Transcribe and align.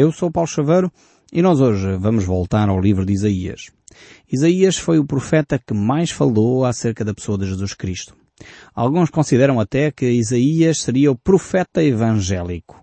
Eu 0.00 0.12
sou 0.12 0.30
Paulo 0.30 0.46
Chaveiro 0.46 0.92
e 1.32 1.42
nós 1.42 1.60
hoje 1.60 1.96
vamos 1.96 2.24
voltar 2.24 2.68
ao 2.68 2.80
livro 2.80 3.04
de 3.04 3.12
Isaías. 3.12 3.72
Isaías 4.32 4.76
foi 4.76 5.00
o 5.00 5.04
profeta 5.04 5.58
que 5.58 5.74
mais 5.74 6.12
falou 6.12 6.64
acerca 6.64 7.04
da 7.04 7.12
pessoa 7.12 7.36
de 7.36 7.46
Jesus 7.46 7.74
Cristo. 7.74 8.14
Alguns 8.72 9.10
consideram 9.10 9.58
até 9.58 9.90
que 9.90 10.08
Isaías 10.08 10.82
seria 10.82 11.10
o 11.10 11.18
profeta 11.18 11.82
evangélico. 11.82 12.80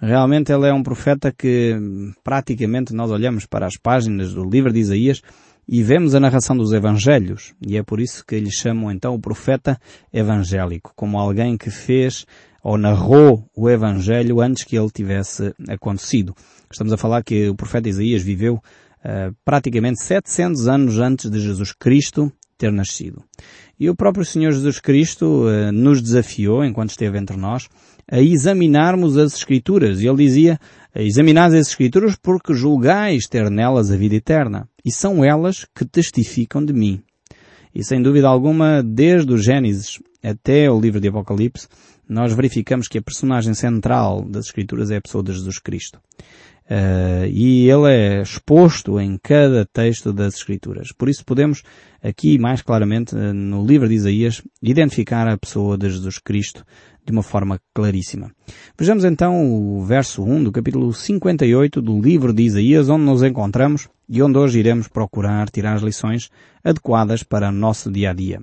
Realmente 0.00 0.50
ele 0.50 0.66
é 0.66 0.74
um 0.74 0.82
profeta 0.82 1.30
que 1.30 1.76
praticamente 2.24 2.92
nós 2.92 3.12
olhamos 3.12 3.46
para 3.46 3.64
as 3.64 3.76
páginas 3.76 4.34
do 4.34 4.42
livro 4.42 4.72
de 4.72 4.80
Isaías 4.80 5.22
e 5.68 5.80
vemos 5.80 6.16
a 6.16 6.18
narração 6.18 6.56
dos 6.56 6.72
evangelhos. 6.72 7.54
E 7.64 7.76
é 7.76 7.84
por 7.84 8.00
isso 8.00 8.24
que 8.26 8.40
lhe 8.40 8.50
chamam 8.50 8.90
então 8.90 9.14
o 9.14 9.20
profeta 9.20 9.78
evangélico, 10.12 10.92
como 10.96 11.20
alguém 11.20 11.56
que 11.56 11.70
fez 11.70 12.26
ou 12.62 12.76
narrou 12.76 13.48
o 13.56 13.68
evangelho 13.68 14.40
antes 14.40 14.64
que 14.64 14.76
ele 14.76 14.90
tivesse 14.90 15.54
acontecido. 15.68 16.34
Estamos 16.70 16.92
a 16.92 16.96
falar 16.96 17.22
que 17.22 17.48
o 17.48 17.54
profeta 17.54 17.88
Isaías 17.88 18.22
viveu 18.22 18.54
uh, 18.54 19.34
praticamente 19.44 20.02
700 20.02 20.68
anos 20.68 20.98
antes 20.98 21.30
de 21.30 21.40
Jesus 21.40 21.72
Cristo 21.72 22.32
ter 22.58 22.72
nascido. 22.72 23.22
E 23.78 23.88
o 23.88 23.94
próprio 23.94 24.24
Senhor 24.24 24.52
Jesus 24.52 24.80
Cristo 24.80 25.46
uh, 25.46 25.72
nos 25.72 26.02
desafiou, 26.02 26.64
enquanto 26.64 26.90
esteve 26.90 27.16
entre 27.16 27.36
nós, 27.36 27.68
a 28.10 28.20
examinarmos 28.20 29.16
as 29.16 29.34
Escrituras. 29.34 30.00
E 30.00 30.08
ele 30.08 30.24
dizia, 30.24 30.58
examinais 30.94 31.54
as 31.54 31.68
Escrituras 31.68 32.16
porque 32.16 32.54
julgais 32.54 33.26
ter 33.28 33.48
nelas 33.50 33.90
a 33.90 33.96
vida 33.96 34.16
eterna. 34.16 34.68
E 34.84 34.90
são 34.90 35.24
elas 35.24 35.66
que 35.74 35.84
testificam 35.84 36.64
de 36.64 36.72
mim. 36.72 37.00
E 37.74 37.84
sem 37.84 38.02
dúvida 38.02 38.28
alguma, 38.28 38.82
desde 38.82 39.32
o 39.32 39.38
Gênesis 39.38 40.00
até 40.22 40.70
o 40.70 40.80
livro 40.80 41.00
de 41.00 41.08
Apocalipse, 41.08 41.68
nós 42.08 42.32
verificamos 42.32 42.88
que 42.88 42.98
a 42.98 43.02
personagem 43.02 43.54
central 43.54 44.24
das 44.24 44.46
Escrituras 44.46 44.90
é 44.90 44.96
a 44.96 45.00
pessoa 45.00 45.22
de 45.22 45.32
Jesus 45.32 45.58
Cristo. 45.58 46.00
Uh, 46.70 47.24
e 47.32 47.70
ele 47.70 47.90
é 47.90 48.20
exposto 48.20 49.00
em 49.00 49.18
cada 49.22 49.64
texto 49.64 50.12
das 50.12 50.34
Escrituras. 50.34 50.92
Por 50.92 51.08
isso 51.08 51.24
podemos 51.24 51.62
aqui 52.02 52.38
mais 52.38 52.60
claramente 52.60 53.14
uh, 53.14 53.32
no 53.32 53.64
livro 53.64 53.88
de 53.88 53.94
Isaías 53.94 54.42
identificar 54.62 55.26
a 55.26 55.38
pessoa 55.38 55.78
de 55.78 55.88
Jesus 55.88 56.18
Cristo 56.18 56.64
de 57.06 57.12
uma 57.12 57.22
forma 57.22 57.58
claríssima. 57.72 58.30
Vejamos 58.78 59.02
então 59.04 59.50
o 59.50 59.82
verso 59.82 60.22
1 60.22 60.44
do 60.44 60.52
capítulo 60.52 60.92
58 60.92 61.80
do 61.80 61.98
livro 62.02 62.34
de 62.34 62.42
Isaías, 62.42 62.90
onde 62.90 63.04
nos 63.04 63.22
encontramos 63.22 63.88
e 64.06 64.22
onde 64.22 64.36
hoje 64.36 64.58
iremos 64.58 64.88
procurar 64.88 65.48
tirar 65.48 65.74
as 65.74 65.82
lições 65.82 66.28
adequadas 66.62 67.22
para 67.22 67.48
o 67.48 67.52
nosso 67.52 67.90
dia 67.90 68.10
a 68.10 68.12
dia. 68.12 68.42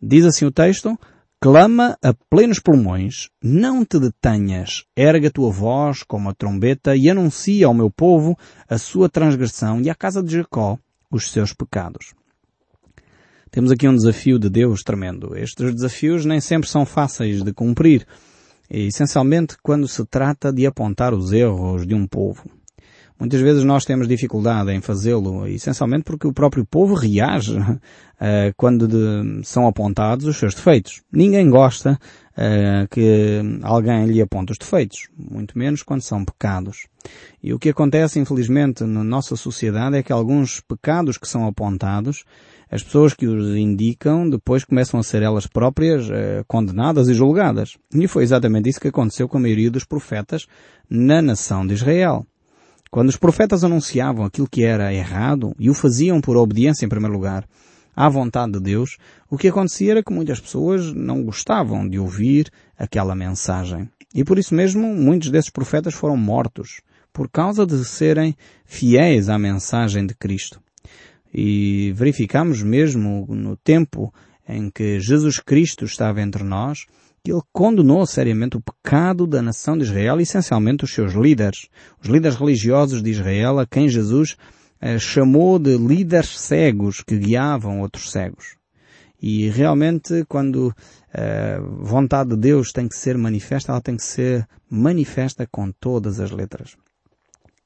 Diz 0.00 0.26
assim 0.26 0.44
o 0.44 0.50
texto, 0.50 0.98
Clama 1.38 1.98
a 2.02 2.14
plenos 2.30 2.58
pulmões, 2.58 3.28
não 3.42 3.84
te 3.84 4.00
detenhas, 4.00 4.84
erga 4.96 5.28
a 5.28 5.30
tua 5.30 5.50
voz 5.52 6.02
como 6.02 6.30
a 6.30 6.34
trombeta 6.34 6.96
e 6.96 7.10
anuncia 7.10 7.66
ao 7.66 7.74
meu 7.74 7.90
povo 7.90 8.38
a 8.66 8.78
sua 8.78 9.06
transgressão 9.06 9.82
e 9.82 9.90
à 9.90 9.94
casa 9.94 10.22
de 10.22 10.32
Jacó 10.32 10.78
os 11.10 11.30
seus 11.30 11.52
pecados. 11.52 12.14
Temos 13.50 13.70
aqui 13.70 13.86
um 13.86 13.94
desafio 13.94 14.38
de 14.38 14.48
Deus 14.48 14.82
tremendo. 14.82 15.36
Estes 15.36 15.74
desafios 15.74 16.24
nem 16.24 16.40
sempre 16.40 16.70
são 16.70 16.86
fáceis 16.86 17.42
de 17.42 17.52
cumprir, 17.52 18.06
essencialmente 18.70 19.58
quando 19.62 19.86
se 19.86 20.06
trata 20.06 20.50
de 20.50 20.66
apontar 20.66 21.12
os 21.12 21.32
erros 21.32 21.86
de 21.86 21.94
um 21.94 22.06
povo. 22.06 22.50
Muitas 23.18 23.40
vezes 23.40 23.64
nós 23.64 23.86
temos 23.86 24.06
dificuldade 24.06 24.70
em 24.72 24.80
fazê-lo, 24.82 25.46
essencialmente 25.46 26.04
porque 26.04 26.26
o 26.26 26.34
próprio 26.34 26.66
povo 26.66 26.94
reage 26.94 27.58
uh, 27.58 27.80
quando 28.56 28.86
de, 28.86 29.42
são 29.42 29.66
apontados 29.66 30.26
os 30.26 30.36
seus 30.36 30.54
defeitos. 30.54 31.02
Ninguém 31.10 31.48
gosta 31.48 31.98
uh, 32.36 32.86
que 32.90 33.40
alguém 33.62 34.04
lhe 34.06 34.20
aponte 34.20 34.52
os 34.52 34.58
defeitos, 34.58 35.08
muito 35.16 35.58
menos 35.58 35.82
quando 35.82 36.02
são 36.02 36.26
pecados. 36.26 36.88
E 37.42 37.54
o 37.54 37.58
que 37.58 37.70
acontece, 37.70 38.20
infelizmente, 38.20 38.84
na 38.84 39.02
nossa 39.02 39.34
sociedade 39.34 39.96
é 39.96 40.02
que 40.02 40.12
alguns 40.12 40.60
pecados 40.60 41.16
que 41.16 41.26
são 41.26 41.46
apontados, 41.46 42.22
as 42.70 42.82
pessoas 42.82 43.14
que 43.14 43.26
os 43.26 43.56
indicam 43.56 44.28
depois 44.28 44.62
começam 44.62 45.00
a 45.00 45.02
ser 45.02 45.22
elas 45.22 45.46
próprias 45.46 46.06
uh, 46.10 46.44
condenadas 46.46 47.08
e 47.08 47.14
julgadas. 47.14 47.78
E 47.94 48.06
foi 48.06 48.24
exatamente 48.24 48.68
isso 48.68 48.80
que 48.80 48.88
aconteceu 48.88 49.26
com 49.26 49.38
a 49.38 49.40
maioria 49.40 49.70
dos 49.70 49.84
profetas 49.84 50.46
na 50.90 51.22
nação 51.22 51.66
de 51.66 51.72
Israel. 51.72 52.26
Quando 52.96 53.10
os 53.10 53.16
profetas 53.18 53.62
anunciavam 53.62 54.24
aquilo 54.24 54.48
que 54.48 54.64
era 54.64 54.90
errado 54.90 55.54
e 55.58 55.68
o 55.68 55.74
faziam 55.74 56.18
por 56.18 56.34
obediência 56.34 56.86
em 56.86 56.88
primeiro 56.88 57.12
lugar 57.12 57.46
à 57.94 58.08
vontade 58.08 58.52
de 58.52 58.60
Deus, 58.60 58.96
o 59.28 59.36
que 59.36 59.48
acontecia 59.48 59.90
era 59.90 60.02
que 60.02 60.10
muitas 60.10 60.40
pessoas 60.40 60.94
não 60.94 61.22
gostavam 61.22 61.86
de 61.86 61.98
ouvir 61.98 62.50
aquela 62.74 63.14
mensagem. 63.14 63.86
E 64.14 64.24
por 64.24 64.38
isso 64.38 64.54
mesmo 64.54 64.94
muitos 64.94 65.30
desses 65.30 65.50
profetas 65.50 65.92
foram 65.92 66.16
mortos 66.16 66.80
por 67.12 67.28
causa 67.28 67.66
de 67.66 67.84
serem 67.84 68.34
fiéis 68.64 69.28
à 69.28 69.38
mensagem 69.38 70.06
de 70.06 70.14
Cristo. 70.14 70.58
E 71.34 71.92
verificamos 71.94 72.62
mesmo 72.62 73.26
no 73.28 73.58
tempo 73.58 74.10
em 74.48 74.70
que 74.70 75.00
Jesus 75.00 75.38
Cristo 75.38 75.84
estava 75.84 76.22
entre 76.22 76.42
nós, 76.42 76.86
que 77.26 77.32
ele 77.32 77.42
condenou 77.52 78.06
seriamente 78.06 78.56
o 78.56 78.60
pecado 78.60 79.26
da 79.26 79.42
nação 79.42 79.76
de 79.76 79.82
Israel, 79.82 80.20
essencialmente 80.20 80.84
os 80.84 80.94
seus 80.94 81.12
líderes, 81.12 81.66
os 82.00 82.08
líderes 82.08 82.38
religiosos 82.38 83.02
de 83.02 83.10
Israel, 83.10 83.58
a 83.58 83.66
quem 83.66 83.88
Jesus 83.88 84.36
eh, 84.80 84.96
chamou 85.00 85.58
de 85.58 85.76
líderes 85.76 86.38
cegos 86.38 87.02
que 87.02 87.18
guiavam 87.18 87.80
outros 87.80 88.12
cegos. 88.12 88.54
E 89.20 89.48
realmente, 89.48 90.24
quando 90.28 90.72
a 91.12 91.20
eh, 91.20 91.60
vontade 91.80 92.30
de 92.30 92.36
Deus 92.36 92.70
tem 92.70 92.86
que 92.86 92.96
ser 92.96 93.18
manifesta, 93.18 93.72
ela 93.72 93.80
tem 93.80 93.96
que 93.96 94.04
ser 94.04 94.46
manifesta 94.70 95.48
com 95.50 95.72
todas 95.72 96.20
as 96.20 96.30
letras. 96.30 96.76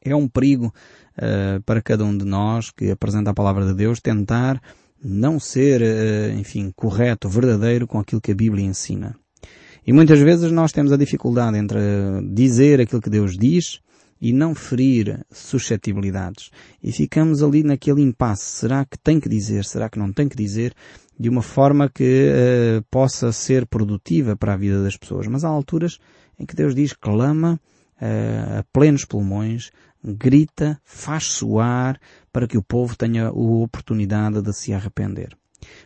É 0.02 0.16
um 0.16 0.26
perigo 0.26 0.72
uh, 1.18 1.62
para 1.66 1.82
cada 1.82 2.02
um 2.02 2.16
de 2.16 2.24
nós 2.24 2.70
que 2.70 2.90
apresenta 2.90 3.32
a 3.32 3.34
palavra 3.34 3.66
de 3.66 3.74
Deus 3.74 4.00
tentar 4.00 4.58
não 5.04 5.38
ser, 5.38 5.82
uh, 5.82 6.38
enfim, 6.38 6.72
correto, 6.74 7.28
verdadeiro 7.28 7.86
com 7.86 7.98
aquilo 7.98 8.22
que 8.22 8.32
a 8.32 8.34
Bíblia 8.34 8.64
ensina. 8.64 9.14
E 9.86 9.92
muitas 9.92 10.20
vezes 10.20 10.50
nós 10.52 10.72
temos 10.72 10.92
a 10.92 10.96
dificuldade 10.96 11.56
entre 11.58 11.78
dizer 12.32 12.80
aquilo 12.80 13.00
que 13.00 13.10
Deus 13.10 13.36
diz 13.36 13.80
e 14.20 14.32
não 14.32 14.54
ferir 14.54 15.24
suscetibilidades. 15.30 16.50
E 16.82 16.92
ficamos 16.92 17.42
ali 17.42 17.62
naquele 17.62 18.02
impasse. 18.02 18.56
Será 18.56 18.84
que 18.84 18.98
tem 18.98 19.18
que 19.18 19.28
dizer? 19.28 19.64
Será 19.64 19.88
que 19.88 19.98
não 19.98 20.12
tem 20.12 20.28
que 20.28 20.36
dizer? 20.36 20.74
De 21.18 21.28
uma 21.28 21.42
forma 21.42 21.88
que 21.88 22.30
uh, 22.30 22.84
possa 22.90 23.32
ser 23.32 23.66
produtiva 23.66 24.36
para 24.36 24.54
a 24.54 24.56
vida 24.56 24.82
das 24.82 24.96
pessoas. 24.96 25.26
Mas 25.26 25.44
há 25.44 25.48
alturas 25.48 25.98
em 26.38 26.44
que 26.44 26.54
Deus 26.54 26.74
diz, 26.74 26.92
clama 26.92 27.58
uh, 28.00 28.58
a 28.58 28.64
plenos 28.72 29.06
pulmões, 29.06 29.70
grita, 30.04 30.78
faz 30.84 31.24
soar 31.24 31.98
para 32.32 32.46
que 32.46 32.58
o 32.58 32.62
povo 32.62 32.96
tenha 32.96 33.28
a 33.28 33.32
oportunidade 33.32 34.42
de 34.42 34.52
se 34.52 34.72
arrepender. 34.72 35.36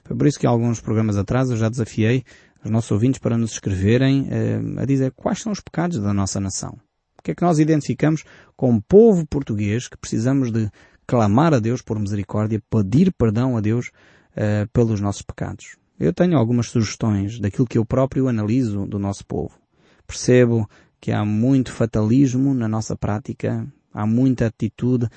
Foi 0.04 0.16
por 0.16 0.26
isso 0.26 0.38
que 0.38 0.46
alguns 0.46 0.80
programas 0.80 1.16
atrás 1.16 1.50
eu 1.50 1.56
já 1.56 1.68
desafiei 1.68 2.24
os 2.64 2.70
nossos 2.70 2.90
ouvintes 2.90 3.18
para 3.20 3.36
nos 3.36 3.52
escreverem 3.52 4.28
eh, 4.30 4.60
a 4.80 4.84
dizer 4.84 5.12
quais 5.12 5.40
são 5.40 5.52
os 5.52 5.60
pecados 5.60 5.98
da 5.98 6.14
nossa 6.14 6.40
nação. 6.40 6.78
O 7.18 7.22
que 7.22 7.30
é 7.30 7.34
que 7.34 7.42
nós 7.42 7.58
identificamos 7.58 8.24
como 8.56 8.82
povo 8.82 9.26
português 9.26 9.88
que 9.88 9.96
precisamos 9.96 10.50
de 10.50 10.70
clamar 11.06 11.54
a 11.54 11.58
Deus 11.58 11.82
por 11.82 11.98
misericórdia, 11.98 12.62
pedir 12.70 13.12
perdão 13.12 13.56
a 13.56 13.60
Deus 13.60 13.88
uh, 14.32 14.68
pelos 14.72 15.00
nossos 15.00 15.22
pecados. 15.22 15.76
Eu 15.98 16.12
tenho 16.12 16.36
algumas 16.36 16.68
sugestões 16.68 17.38
daquilo 17.38 17.66
que 17.66 17.78
eu 17.78 17.84
próprio 17.84 18.28
analiso 18.28 18.86
do 18.86 18.98
nosso 18.98 19.24
povo. 19.26 19.58
Percebo 20.06 20.68
que 21.00 21.12
há 21.12 21.24
muito 21.24 21.72
fatalismo 21.72 22.54
na 22.54 22.66
nossa 22.66 22.96
prática, 22.96 23.66
há 23.92 24.06
muita 24.06 24.46
atitude 24.46 25.06
eh, 25.06 25.08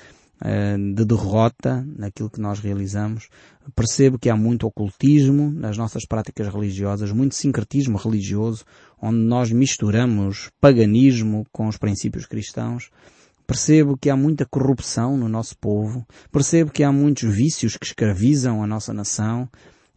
de 0.94 1.04
derrota 1.04 1.84
naquilo 1.96 2.30
que 2.30 2.40
nós 2.40 2.60
realizamos. 2.60 3.28
Percebo 3.74 4.18
que 4.18 4.30
há 4.30 4.36
muito 4.36 4.66
ocultismo 4.66 5.50
nas 5.50 5.76
nossas 5.76 6.06
práticas 6.06 6.48
religiosas, 6.48 7.12
muito 7.12 7.34
sincretismo 7.34 7.98
religioso, 7.98 8.64
onde 9.00 9.18
nós 9.18 9.50
misturamos 9.50 10.50
paganismo 10.60 11.44
com 11.52 11.66
os 11.66 11.76
princípios 11.76 12.26
cristãos. 12.26 12.90
Percebo 13.46 13.96
que 13.96 14.10
há 14.10 14.16
muita 14.16 14.46
corrupção 14.46 15.16
no 15.16 15.28
nosso 15.28 15.56
povo. 15.58 16.06
Percebo 16.30 16.70
que 16.70 16.84
há 16.84 16.92
muitos 16.92 17.34
vícios 17.34 17.76
que 17.76 17.86
escravizam 17.86 18.62
a 18.62 18.66
nossa 18.66 18.92
nação. 18.92 19.48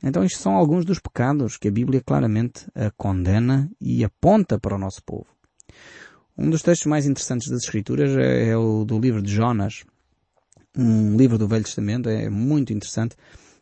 Então 0.02 0.24
estes 0.24 0.42
são 0.42 0.54
alguns 0.54 0.86
dos 0.86 1.00
pecados 1.00 1.58
que 1.58 1.68
a 1.68 1.72
Bíblia 1.72 2.02
claramente 2.04 2.66
condena 2.98 3.70
e 3.80 4.04
aponta 4.04 4.58
para 4.60 4.76
o 4.76 4.80
nosso 4.80 5.04
povo. 5.06 5.28
Um 6.38 6.50
dos 6.50 6.62
textos 6.62 6.88
mais 6.88 7.06
interessantes 7.06 7.50
das 7.50 7.64
Escrituras 7.64 8.18
é, 8.18 8.50
é 8.50 8.58
o 8.58 8.84
do 8.84 8.98
livro 8.98 9.22
de 9.22 9.32
Jonas, 9.32 9.84
um 10.78 11.16
livro 11.18 11.38
do 11.38 11.48
Velho 11.48 11.64
Testamento, 11.64 12.10
é 12.10 12.30
muito 12.30 12.74
interessante. 12.74 13.16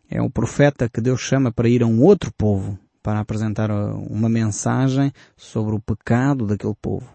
É 0.10 0.22
o 0.22 0.30
profeta 0.30 0.90
que 0.90 1.02
Deus 1.02 1.22
chama 1.22 1.52
para 1.52 1.70
ir 1.70 1.84
a 1.84 1.88
um 1.88 2.02
outro 2.02 2.32
povo, 2.38 2.78
para 3.02 3.20
apresentar 3.20 3.72
uh, 3.72 3.96
uma 4.10 4.30
mensagem 4.30 5.12
sobre 5.38 5.76
o 5.76 5.80
pecado 5.80 6.46
daquele 6.46 6.76
povo. 6.82 7.08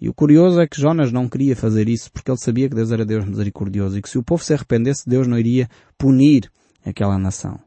E 0.00 0.08
o 0.08 0.14
curioso 0.14 0.60
é 0.60 0.66
que 0.66 0.80
Jonas 0.80 1.10
não 1.10 1.28
queria 1.28 1.56
fazer 1.56 1.88
isso 1.88 2.10
porque 2.12 2.30
ele 2.30 2.38
sabia 2.38 2.68
que 2.68 2.74
Deus 2.74 2.92
era 2.92 3.04
Deus 3.04 3.24
misericordioso 3.24 3.98
e 3.98 4.02
que 4.02 4.08
se 4.08 4.18
o 4.18 4.22
povo 4.22 4.44
se 4.44 4.54
arrependesse, 4.54 5.08
Deus 5.08 5.26
não 5.26 5.38
iria 5.38 5.68
punir 5.96 6.50
aquela 6.84 7.18
nação. 7.18 7.58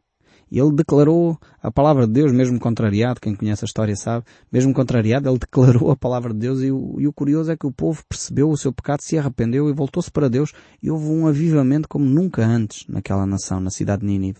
Ele 0.51 0.73
declarou 0.73 1.39
a 1.63 1.71
palavra 1.71 2.05
de 2.05 2.11
Deus, 2.11 2.33
mesmo 2.33 2.59
contrariado, 2.59 3.21
quem 3.21 3.33
conhece 3.33 3.63
a 3.63 3.67
história 3.67 3.95
sabe, 3.95 4.25
mesmo 4.51 4.73
contrariado, 4.73 5.29
ele 5.29 5.39
declarou 5.39 5.91
a 5.91 5.95
palavra 5.95 6.33
de 6.33 6.39
Deus 6.39 6.61
e 6.61 6.69
o, 6.69 6.99
e 6.99 7.07
o 7.07 7.13
curioso 7.13 7.51
é 7.51 7.55
que 7.55 7.65
o 7.65 7.71
povo 7.71 8.03
percebeu 8.07 8.49
o 8.49 8.57
seu 8.57 8.73
pecado, 8.73 9.01
se 9.01 9.17
arrependeu 9.17 9.69
e 9.69 9.73
voltou-se 9.73 10.11
para 10.11 10.29
Deus 10.29 10.51
e 10.83 10.91
houve 10.91 11.05
um 11.05 11.25
avivamento 11.25 11.87
como 11.87 12.03
nunca 12.03 12.45
antes 12.45 12.85
naquela 12.89 13.25
nação, 13.25 13.61
na 13.61 13.69
cidade 13.69 14.01
de 14.01 14.07
Nínive. 14.07 14.39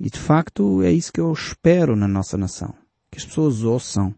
E 0.00 0.10
de 0.10 0.18
facto 0.18 0.82
é 0.82 0.90
isso 0.90 1.12
que 1.12 1.20
eu 1.20 1.32
espero 1.32 1.94
na 1.94 2.08
nossa 2.08 2.36
nação. 2.36 2.74
Que 3.10 3.18
as 3.18 3.24
pessoas 3.24 3.62
ouçam, 3.62 4.14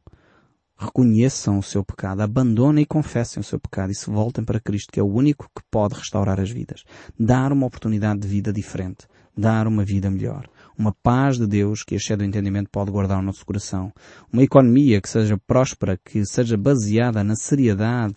reconheçam 0.78 1.58
o 1.58 1.62
seu 1.62 1.84
pecado, 1.84 2.22
abandonem 2.22 2.82
e 2.82 2.86
confessem 2.86 3.40
o 3.40 3.44
seu 3.44 3.58
pecado 3.58 3.90
e 3.90 3.94
se 3.94 4.10
voltem 4.10 4.44
para 4.44 4.60
Cristo, 4.60 4.92
que 4.92 5.00
é 5.00 5.02
o 5.02 5.12
único 5.12 5.46
que 5.54 5.62
pode 5.70 5.94
restaurar 5.94 6.40
as 6.40 6.50
vidas. 6.50 6.82
Dar 7.18 7.52
uma 7.52 7.66
oportunidade 7.66 8.20
de 8.20 8.28
vida 8.28 8.52
diferente. 8.52 9.06
Dar 9.36 9.66
uma 9.66 9.84
vida 9.84 10.10
melhor 10.10 10.48
uma 10.78 10.94
paz 11.02 11.38
de 11.38 11.46
Deus 11.46 11.82
que 11.82 11.94
excede 11.94 12.24
o 12.24 12.26
entendimento 12.26 12.70
pode 12.70 12.90
guardar 12.90 13.18
o 13.18 13.22
nosso 13.22 13.44
coração, 13.44 13.92
uma 14.32 14.42
economia 14.42 15.00
que 15.00 15.08
seja 15.08 15.38
próspera, 15.46 15.98
que 16.04 16.24
seja 16.24 16.56
baseada 16.56 17.22
na 17.22 17.36
seriedade 17.36 18.14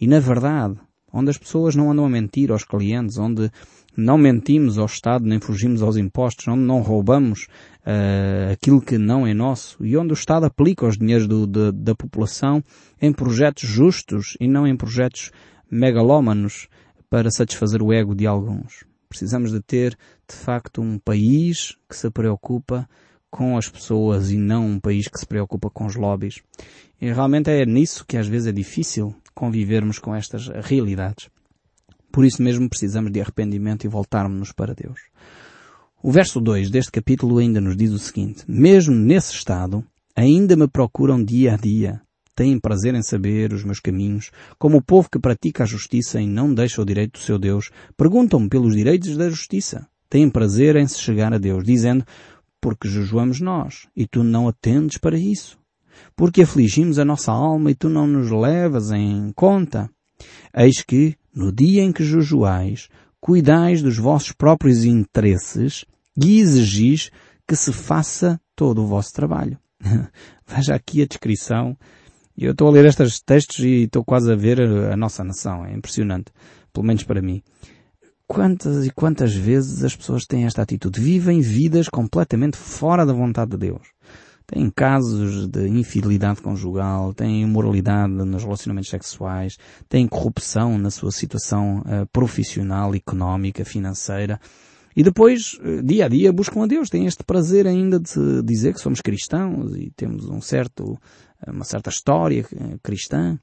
e 0.00 0.06
na 0.06 0.20
verdade, 0.20 0.76
onde 1.12 1.30
as 1.30 1.38
pessoas 1.38 1.74
não 1.74 1.90
andam 1.90 2.04
a 2.04 2.10
mentir 2.10 2.50
aos 2.52 2.64
clientes, 2.64 3.18
onde 3.18 3.50
não 3.96 4.18
mentimos 4.18 4.78
ao 4.78 4.86
Estado 4.86 5.24
nem 5.24 5.40
fugimos 5.40 5.82
aos 5.82 5.96
impostos, 5.96 6.46
onde 6.48 6.62
não 6.62 6.82
roubamos 6.82 7.46
uh, 7.80 8.52
aquilo 8.52 8.80
que 8.80 8.98
não 8.98 9.26
é 9.26 9.32
nosso 9.32 9.82
e 9.84 9.96
onde 9.96 10.12
o 10.12 10.14
Estado 10.14 10.44
aplica 10.44 10.86
os 10.86 10.98
dinheiros 10.98 11.26
do, 11.26 11.46
de, 11.46 11.72
da 11.72 11.94
população 11.94 12.62
em 13.00 13.12
projetos 13.12 13.68
justos 13.68 14.36
e 14.38 14.46
não 14.46 14.66
em 14.66 14.76
projetos 14.76 15.30
megalómanos 15.70 16.68
para 17.08 17.30
satisfazer 17.30 17.82
o 17.82 17.92
ego 17.92 18.14
de 18.14 18.26
alguns. 18.26 18.84
Precisamos 19.16 19.50
de 19.50 19.60
ter, 19.60 19.96
de 20.28 20.36
facto, 20.36 20.82
um 20.82 20.98
país 20.98 21.74
que 21.88 21.96
se 21.96 22.10
preocupa 22.10 22.86
com 23.30 23.56
as 23.56 23.66
pessoas 23.66 24.30
e 24.30 24.36
não 24.36 24.66
um 24.66 24.78
país 24.78 25.08
que 25.08 25.18
se 25.18 25.26
preocupa 25.26 25.70
com 25.70 25.86
os 25.86 25.96
lobbies. 25.96 26.42
E 27.00 27.10
realmente 27.10 27.50
é 27.50 27.64
nisso 27.64 28.04
que 28.06 28.18
às 28.18 28.28
vezes 28.28 28.48
é 28.48 28.52
difícil 28.52 29.14
convivermos 29.34 29.98
com 29.98 30.14
estas 30.14 30.48
realidades. 30.48 31.30
Por 32.12 32.26
isso 32.26 32.42
mesmo 32.42 32.68
precisamos 32.68 33.10
de 33.10 33.18
arrependimento 33.18 33.84
e 33.84 33.88
voltarmos-nos 33.88 34.52
para 34.52 34.74
Deus. 34.74 35.00
O 36.02 36.12
verso 36.12 36.38
2 36.38 36.70
deste 36.70 36.92
capítulo 36.92 37.38
ainda 37.38 37.58
nos 37.58 37.74
diz 37.74 37.92
o 37.92 37.98
seguinte: 37.98 38.44
Mesmo 38.46 38.94
nesse 38.94 39.32
estado, 39.32 39.82
ainda 40.14 40.54
me 40.56 40.68
procuram 40.68 41.24
dia 41.24 41.54
a 41.54 41.56
dia, 41.56 42.02
têm 42.36 42.60
prazer 42.60 42.94
em 42.94 43.02
saber 43.02 43.52
os 43.54 43.64
meus 43.64 43.80
caminhos, 43.80 44.30
como 44.58 44.76
o 44.76 44.82
povo 44.82 45.08
que 45.10 45.18
pratica 45.18 45.64
a 45.64 45.66
justiça 45.66 46.20
e 46.20 46.26
não 46.26 46.54
deixa 46.54 46.82
o 46.82 46.84
direito 46.84 47.18
do 47.18 47.24
seu 47.24 47.38
Deus, 47.38 47.70
perguntam-me 47.96 48.48
pelos 48.48 48.76
direitos 48.76 49.16
da 49.16 49.30
justiça. 49.30 49.88
Têm 50.08 50.30
prazer 50.30 50.76
em 50.76 50.86
se 50.86 51.00
chegar 51.00 51.32
a 51.32 51.38
Deus, 51.38 51.64
dizendo, 51.64 52.04
porque 52.60 52.88
jejuamos 52.88 53.40
nós, 53.40 53.88
e 53.96 54.06
tu 54.06 54.22
não 54.22 54.46
atendes 54.46 54.98
para 54.98 55.18
isso. 55.18 55.58
Porque 56.14 56.42
afligimos 56.42 56.98
a 56.98 57.04
nossa 57.04 57.32
alma 57.32 57.70
e 57.70 57.74
tu 57.74 57.88
não 57.88 58.06
nos 58.06 58.30
levas 58.30 58.92
em 58.92 59.32
conta. 59.34 59.90
Eis 60.54 60.82
que, 60.82 61.16
no 61.34 61.50
dia 61.50 61.82
em 61.82 61.90
que 61.90 62.04
jejuais, 62.04 62.88
cuidais 63.18 63.82
dos 63.82 63.96
vossos 63.96 64.32
próprios 64.32 64.84
interesses 64.84 65.86
e 66.22 66.38
exigis 66.38 67.10
que 67.48 67.56
se 67.56 67.72
faça 67.72 68.38
todo 68.54 68.82
o 68.82 68.86
vosso 68.86 69.12
trabalho. 69.12 69.58
Veja 70.46 70.74
aqui 70.74 71.02
a 71.02 71.06
descrição 71.06 71.76
e 72.36 72.44
eu 72.44 72.52
estou 72.52 72.68
a 72.68 72.70
ler 72.70 72.84
estes 72.84 73.20
textos 73.20 73.60
e 73.60 73.84
estou 73.84 74.04
quase 74.04 74.30
a 74.30 74.36
ver 74.36 74.60
a 74.60 74.96
nossa 74.96 75.24
nação. 75.24 75.64
É 75.64 75.72
impressionante. 75.72 76.30
Pelo 76.72 76.86
menos 76.86 77.02
para 77.02 77.22
mim. 77.22 77.42
Quantas 78.26 78.84
e 78.84 78.90
quantas 78.90 79.34
vezes 79.34 79.84
as 79.84 79.96
pessoas 79.96 80.26
têm 80.26 80.44
esta 80.44 80.60
atitude? 80.60 81.00
Vivem 81.00 81.40
vidas 81.40 81.88
completamente 81.88 82.56
fora 82.56 83.06
da 83.06 83.12
vontade 83.12 83.52
de 83.52 83.56
Deus. 83.56 83.82
Têm 84.46 84.70
casos 84.70 85.48
de 85.48 85.66
infidelidade 85.68 86.42
conjugal, 86.42 87.14
têm 87.14 87.42
imoralidade 87.42 88.12
nos 88.12 88.44
relacionamentos 88.44 88.90
sexuais, 88.90 89.56
têm 89.88 90.06
corrupção 90.06 90.78
na 90.78 90.90
sua 90.90 91.10
situação 91.10 91.78
uh, 91.78 92.06
profissional, 92.12 92.94
económica, 92.94 93.64
financeira. 93.64 94.38
E 94.96 95.02
depois, 95.02 95.58
eh, 95.62 95.82
dia 95.82 96.06
a 96.06 96.08
dia, 96.08 96.32
buscam 96.32 96.64
a 96.64 96.66
Deus. 96.66 96.88
Têm 96.88 97.06
este 97.06 97.22
prazer 97.22 97.66
ainda 97.66 98.00
de 98.00 98.42
dizer 98.42 98.72
que 98.72 98.80
somos 98.80 99.00
cristãos 99.00 99.76
e 99.76 99.92
temos 99.94 100.28
um 100.28 100.40
certo 100.40 100.98
uma 101.46 101.64
certa 101.64 101.90
história 101.90 102.44
eh, 102.52 102.78
cristã, 102.82 103.38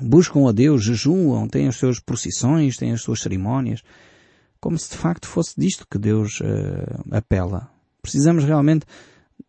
buscam 0.00 0.48
a 0.48 0.52
Deus, 0.52 0.84
jejuam, 0.84 1.48
têm 1.48 1.68
as 1.68 1.76
suas 1.76 2.00
procissões, 2.00 2.76
têm 2.76 2.92
as 2.92 3.02
suas 3.02 3.20
cerimónias, 3.20 3.82
como 4.60 4.78
se 4.78 4.90
de 4.90 4.96
facto 4.96 5.26
fosse 5.26 5.54
disto 5.58 5.86
que 5.88 5.98
Deus 5.98 6.40
uh, 6.40 7.04
apela. 7.10 7.70
Precisamos 8.00 8.44
realmente 8.44 8.86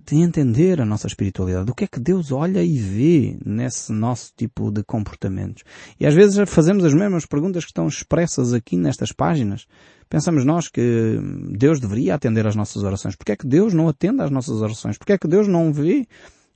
de 0.06 0.18
entender 0.18 0.82
a 0.82 0.86
nossa 0.86 1.08
espiritualidade. 1.08 1.72
O 1.72 1.74
que 1.74 1.86
é 1.86 1.88
que 1.88 2.00
Deus 2.00 2.32
olha 2.32 2.64
e 2.64 2.78
vê 2.78 3.38
nesse 3.46 3.92
nosso 3.92 4.32
tipo 4.36 4.72
de 4.72 4.84
comportamentos? 4.84 5.64
E 6.00 6.06
às 6.06 6.14
vezes 6.14 6.38
fazemos 6.50 6.84
as 6.84 6.94
mesmas 6.94 7.26
perguntas 7.26 7.64
que 7.64 7.72
estão 7.72 7.88
expressas 7.88 8.54
aqui 8.54 8.78
nestas 8.78 9.12
páginas. 9.12 9.66
Pensamos 10.10 10.46
nós 10.46 10.68
que 10.68 11.20
Deus 11.52 11.80
deveria 11.80 12.16
atender 12.16 12.46
às 12.46 12.56
nossas 12.56 12.84
orações. 12.84 13.16
Porquê 13.16 13.32
é 13.34 13.36
que 13.36 13.48
Deus 13.48 13.74
não 13.74 13.88
atende 13.88 14.22
às 14.22 14.32
nossas 14.32 14.62
orações? 14.62 14.98
Porquê 14.98 15.14
é 15.14 15.18
que 15.18 15.28
Deus 15.28 15.48
não 15.48 15.74
vê 15.74 16.08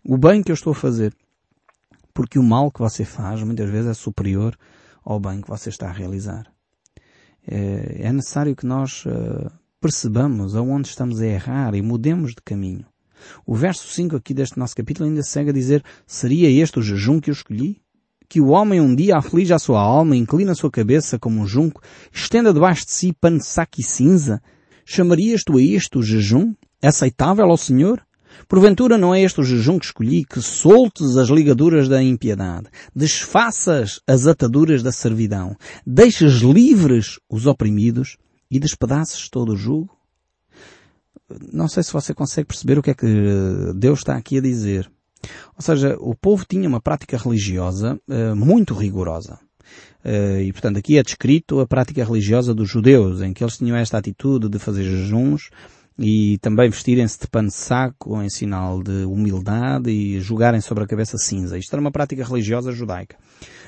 o 0.03 0.17
bem 0.17 0.43
que 0.43 0.51
eu 0.51 0.53
estou 0.53 0.71
a 0.71 0.75
fazer. 0.75 1.13
Porque 2.13 2.37
o 2.37 2.43
mal 2.43 2.71
que 2.71 2.79
você 2.79 3.03
faz 3.03 3.41
muitas 3.43 3.69
vezes 3.69 3.91
é 3.91 3.93
superior 3.93 4.57
ao 5.03 5.19
bem 5.19 5.41
que 5.41 5.47
você 5.47 5.69
está 5.69 5.87
a 5.87 5.91
realizar. 5.91 6.45
É, 7.47 8.01
é 8.07 8.13
necessário 8.13 8.55
que 8.55 8.65
nós 8.65 9.05
uh, 9.05 9.51
percebamos 9.81 10.55
aonde 10.55 10.89
estamos 10.89 11.21
a 11.21 11.25
errar 11.25 11.73
e 11.73 11.81
mudemos 11.81 12.31
de 12.31 12.41
caminho. 12.43 12.85
O 13.45 13.55
verso 13.55 13.87
5 13.87 14.15
aqui 14.15 14.33
deste 14.33 14.57
nosso 14.59 14.75
capítulo 14.75 15.07
ainda 15.07 15.23
segue 15.23 15.49
a 15.49 15.53
dizer, 15.53 15.83
seria 16.05 16.49
este 16.49 16.79
o 16.79 16.81
jejum 16.81 17.19
que 17.19 17.29
eu 17.29 17.33
escolhi? 17.33 17.81
Que 18.29 18.39
o 18.39 18.49
homem 18.49 18.79
um 18.79 18.93
dia 18.93 19.17
aflige 19.17 19.51
a 19.51 19.57
sua 19.57 19.81
alma, 19.81 20.15
inclina 20.15 20.51
a 20.51 20.55
sua 20.55 20.69
cabeça 20.69 21.17
como 21.17 21.41
um 21.41 21.47
junco, 21.47 21.81
estenda 22.13 22.53
debaixo 22.53 22.85
de 22.85 22.91
si 22.91 23.11
pano 23.11 23.41
saco 23.41 23.79
e 23.81 23.83
cinza? 23.83 24.39
Chamarias 24.85 25.43
tu 25.43 25.57
a 25.57 25.63
este 25.63 25.97
o 25.97 26.03
jejum? 26.03 26.53
Aceitável 26.81 27.45
ao 27.45 27.57
Senhor? 27.57 27.99
Porventura 28.47 28.99
não 28.99 29.15
é 29.15 29.21
este 29.21 29.41
o 29.41 29.43
jejum 29.43 29.79
que 29.79 29.85
escolhi, 29.85 30.23
que 30.23 30.41
soltes 30.41 31.17
as 31.17 31.29
ligaduras 31.29 31.89
da 31.89 32.01
impiedade, 32.03 32.67
desfaças 32.95 33.99
as 34.07 34.27
ataduras 34.27 34.83
da 34.83 34.91
servidão, 34.91 35.55
deixes 35.85 36.41
livres 36.41 37.19
os 37.27 37.47
oprimidos 37.47 38.17
e 38.49 38.59
despedaces 38.59 39.27
todo 39.27 39.53
o 39.53 39.57
jugo? 39.57 39.89
Não 41.51 41.67
sei 41.67 41.81
se 41.81 41.91
você 41.91 42.13
consegue 42.13 42.47
perceber 42.47 42.77
o 42.77 42.83
que 42.83 42.91
é 42.91 42.93
que 42.93 43.73
Deus 43.75 43.99
está 43.99 44.15
aqui 44.15 44.37
a 44.37 44.41
dizer. 44.41 44.89
Ou 45.55 45.61
seja, 45.61 45.97
o 45.99 46.15
povo 46.15 46.45
tinha 46.47 46.67
uma 46.67 46.81
prática 46.81 47.17
religiosa 47.17 47.99
uh, 48.07 48.35
muito 48.35 48.73
rigorosa. 48.73 49.39
Uh, 50.03 50.41
e 50.41 50.51
portanto 50.51 50.77
aqui 50.77 50.97
é 50.97 51.03
descrito 51.03 51.59
a 51.59 51.67
prática 51.67 52.03
religiosa 52.03 52.53
dos 52.53 52.69
judeus, 52.69 53.21
em 53.21 53.33
que 53.33 53.43
eles 53.43 53.57
tinham 53.57 53.77
esta 53.77 53.97
atitude 53.97 54.47
de 54.49 54.57
fazer 54.57 54.83
jejuns, 54.83 55.49
e 55.99 56.37
também 56.37 56.69
vestirem-se 56.69 57.19
de 57.19 57.27
pano 57.27 57.49
de 57.49 57.55
saco 57.55 58.21
em 58.21 58.29
sinal 58.29 58.81
de 58.81 59.03
humildade 59.03 59.91
e 59.91 60.19
jogarem 60.21 60.61
sobre 60.61 60.85
a 60.85 60.87
cabeça 60.87 61.17
cinza. 61.17 61.57
Isto 61.57 61.73
era 61.73 61.81
uma 61.81 61.91
prática 61.91 62.23
religiosa 62.23 62.71
judaica. 62.71 63.17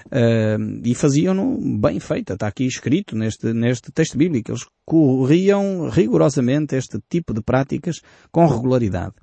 Uh, 0.05 0.81
e 0.83 0.95
faziam-no 0.95 1.77
bem 1.77 1.99
feita. 1.99 2.33
Está 2.33 2.47
aqui 2.47 2.65
escrito 2.65 3.17
neste, 3.17 3.51
neste 3.53 3.91
texto 3.91 4.17
bíblico. 4.17 4.51
Eles 4.51 4.65
corriam 4.85 5.89
rigorosamente 5.89 6.75
este 6.75 6.99
tipo 7.09 7.33
de 7.33 7.41
práticas 7.41 8.01
com 8.31 8.45
regularidade. 8.47 9.15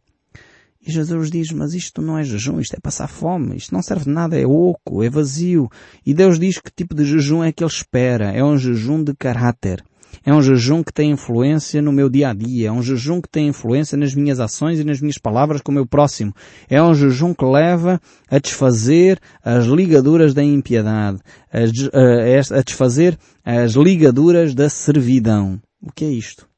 E 0.89 0.91
Jesus 0.91 1.31
diz, 1.31 1.53
mas 1.53 1.75
isto 1.75 2.01
não 2.01 2.17
é 2.17 2.25
jejum, 2.25 2.59
isto 2.59 2.75
é 2.75 2.81
passar 2.81 3.09
fome, 3.09 3.55
isto 3.59 3.75
não 3.75 3.83
serve 3.83 4.05
de 4.05 4.11
nada, 4.11 4.41
é 4.41 4.47
oco, 4.47 5.03
é 5.03 5.11
vazio. 5.11 5.69
E 6.05 6.15
Deus 6.15 6.39
diz 6.39 6.59
que 6.59 6.71
tipo 6.75 6.95
de 6.95 7.05
jejum 7.05 7.45
é 7.45 7.53
que 7.53 7.63
Ele 7.63 7.71
espera. 7.71 8.33
É 8.33 8.43
um 8.43 8.57
jejum 8.57 9.05
de 9.05 9.15
caráter. 9.15 9.85
É 10.25 10.33
um 10.33 10.41
jejum 10.41 10.83
que 10.83 10.91
tem 10.91 11.11
influência 11.11 11.83
no 11.83 11.93
meu 11.93 12.09
dia 12.09 12.31
a 12.31 12.33
dia. 12.33 12.69
É 12.69 12.73
um 12.73 12.81
jejum 12.81 13.21
que 13.21 13.29
tem 13.29 13.49
influência 13.49 13.99
nas 13.99 14.15
minhas 14.15 14.41
ações 14.41 14.81
e 14.81 14.85
nas 14.85 14.99
minhas 14.99 15.19
palavras 15.19 15.61
com 15.61 15.71
o 15.71 15.75
meu 15.75 15.87
próximo. 15.87 16.33
É 16.71 16.83
um 16.83 16.95
jejum 16.95 17.35
que 17.35 17.45
leva 17.45 18.01
a 18.31 18.39
desfazer 18.39 19.21
as 19.45 19.67
ligaduras 19.67 20.33
da 20.33 20.43
impiedade, 20.43 21.19
a 21.53 22.63
desfazer 22.63 23.19
as 23.45 23.73
ligaduras 23.73 24.55
da 24.55 24.71
servidão. 24.71 25.61
O 25.83 25.93
que 25.93 26.07
é 26.07 26.11
isto? 26.11 26.49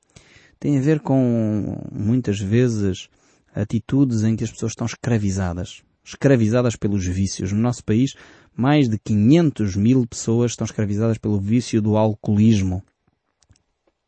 Tem 0.61 0.79
a 0.79 0.81
ver 0.81 1.01
com, 1.01 1.83
muitas 1.91 2.39
vezes, 2.39 3.09
atitudes 3.55 4.23
em 4.23 4.37
que 4.37 4.45
as 4.45 4.51
pessoas 4.51 4.73
estão 4.73 4.87
escravizadas. 4.87 5.83
Escravizadas 6.05 6.77
pelos 6.77 7.07
vícios. 7.07 7.53
No 7.53 7.61
nosso 7.61 7.85
país, 7.85 8.15
mais 8.57 8.89
de 8.89 8.99
500 8.99 9.77
mil 9.77 10.07
pessoas 10.07 10.53
estão 10.53 10.65
escravizadas 10.65 11.19
pelo 11.19 11.41
vício 11.41 11.81
do 11.81 11.97
alcoolismo 11.97 12.83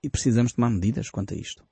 e 0.03 0.09
precisamos 0.09 0.53
tomar 0.53 0.71
medidas 0.71 1.11
quanto 1.11 1.35
a 1.35 1.37
isto. 1.37 1.63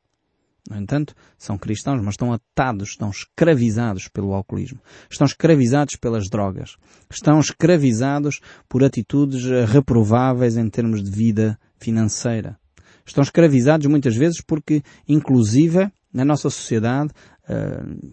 No 0.69 0.77
entanto, 0.77 1.15
são 1.39 1.59
cristãos, 1.59 2.01
mas 2.03 2.15
estão 2.15 2.33
atados, 2.33 2.91
estão 2.91 3.11
escravizados 3.11 4.09
pelo 4.09 4.35
alcoolismo. 4.35 4.79
Estão 5.11 5.27
escravizados 5.27 5.97
pelas 5.97 6.29
drogas. 6.29 6.77
Estão 7.11 7.41
escravizados 7.41 8.41
por 8.69 8.85
atitudes 8.85 9.43
reprováveis 9.69 10.57
em 10.57 10.69
termos 10.69 11.03
de 11.03 11.11
vida 11.11 11.59
financeira. 11.79 12.59
Estão 13.07 13.23
escravizados 13.23 13.87
muitas 13.87 14.15
vezes 14.15 14.41
porque, 14.43 14.83
inclusive, 15.09 15.91
Na 16.13 16.25
nossa 16.25 16.51
sociedade, 16.51 17.13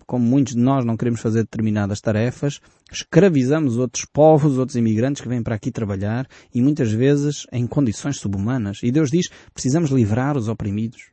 como 0.06 0.26
muitos 0.26 0.56
de 0.56 0.62
nós 0.62 0.86
não 0.86 0.98
queremos 0.98 1.22
fazer 1.22 1.44
determinadas 1.44 2.02
tarefas, 2.02 2.60
escravizamos 2.92 3.78
outros 3.78 4.06
povos, 4.06 4.58
outros 4.58 4.76
imigrantes 4.76 5.22
que 5.22 5.30
vêm 5.30 5.44
para 5.44 5.56
aqui 5.56 5.72
trabalhar 5.72 6.28
e 6.54 6.62
muitas 6.62 6.92
vezes 6.92 7.46
em 7.52 7.68
condições 7.68 8.18
subhumanas. 8.18 8.80
E 8.84 8.92
Deus 8.92 9.10
diz, 9.10 9.28
precisamos 9.54 9.92
livrar 9.92 10.38
os 10.38 10.48
oprimidos. 10.48 11.12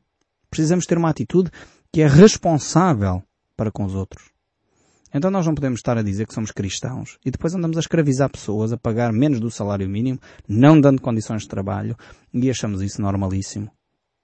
Precisamos 0.49 0.87
ter 0.87 0.97
uma 0.97 1.11
atitude 1.11 1.51
que 1.93 2.01
é 2.01 2.07
responsável 2.07 3.23
para 3.57 3.71
com 3.71 3.85
os 3.85 3.95
outros. 3.95 4.35
Então 5.13 5.31
nós 5.31 5.47
não 5.47 5.55
podemos 5.55 5.79
estar 5.79 5.97
a 5.97 6.03
dizer 6.03 6.27
que 6.27 6.35
somos 6.35 6.51
cristãos 6.51 7.19
e 7.25 7.31
depois 7.31 7.55
andamos 7.55 7.77
a 7.77 7.81
escravizar 7.81 8.29
pessoas, 8.29 8.73
a 8.73 8.77
pagar 8.77 9.13
menos 9.13 9.39
do 9.39 9.49
salário 9.49 9.89
mínimo, 9.89 10.19
não 10.49 10.81
dando 10.81 11.01
condições 11.01 11.43
de 11.43 11.49
trabalho 11.49 11.97
e 12.33 12.51
achamos 12.51 12.83
isso 12.83 13.01
normalíssimo. 13.01 13.71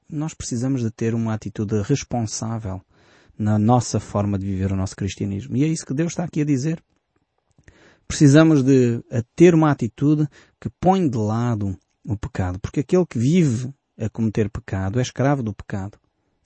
Nós 0.09 0.35
precisamos 0.35 0.83
de 0.83 0.91
ter 0.91 1.15
uma 1.15 1.33
atitude 1.33 1.81
responsável 1.83 2.83
na 3.41 3.59
nossa 3.59 3.99
forma 3.99 4.39
de 4.39 4.45
viver 4.45 4.71
o 4.71 4.77
nosso 4.77 4.95
cristianismo. 4.95 5.57
E 5.57 5.65
é 5.65 5.67
isso 5.67 5.87
que 5.87 5.95
Deus 5.95 6.13
está 6.13 6.25
aqui 6.25 6.43
a 6.43 6.45
dizer. 6.45 6.79
Precisamos 8.07 8.63
de 8.63 9.03
ter 9.35 9.55
uma 9.55 9.71
atitude 9.71 10.29
que 10.61 10.69
põe 10.79 11.09
de 11.09 11.17
lado 11.17 11.75
o 12.05 12.19
pecado, 12.19 12.59
porque 12.61 12.81
aquele 12.81 13.07
que 13.07 13.19
vive 13.19 13.73
a 13.99 14.11
cometer 14.11 14.51
pecado 14.51 14.99
é 14.99 15.03
escravo 15.03 15.43
do 15.43 15.55
pecado. 15.55 15.99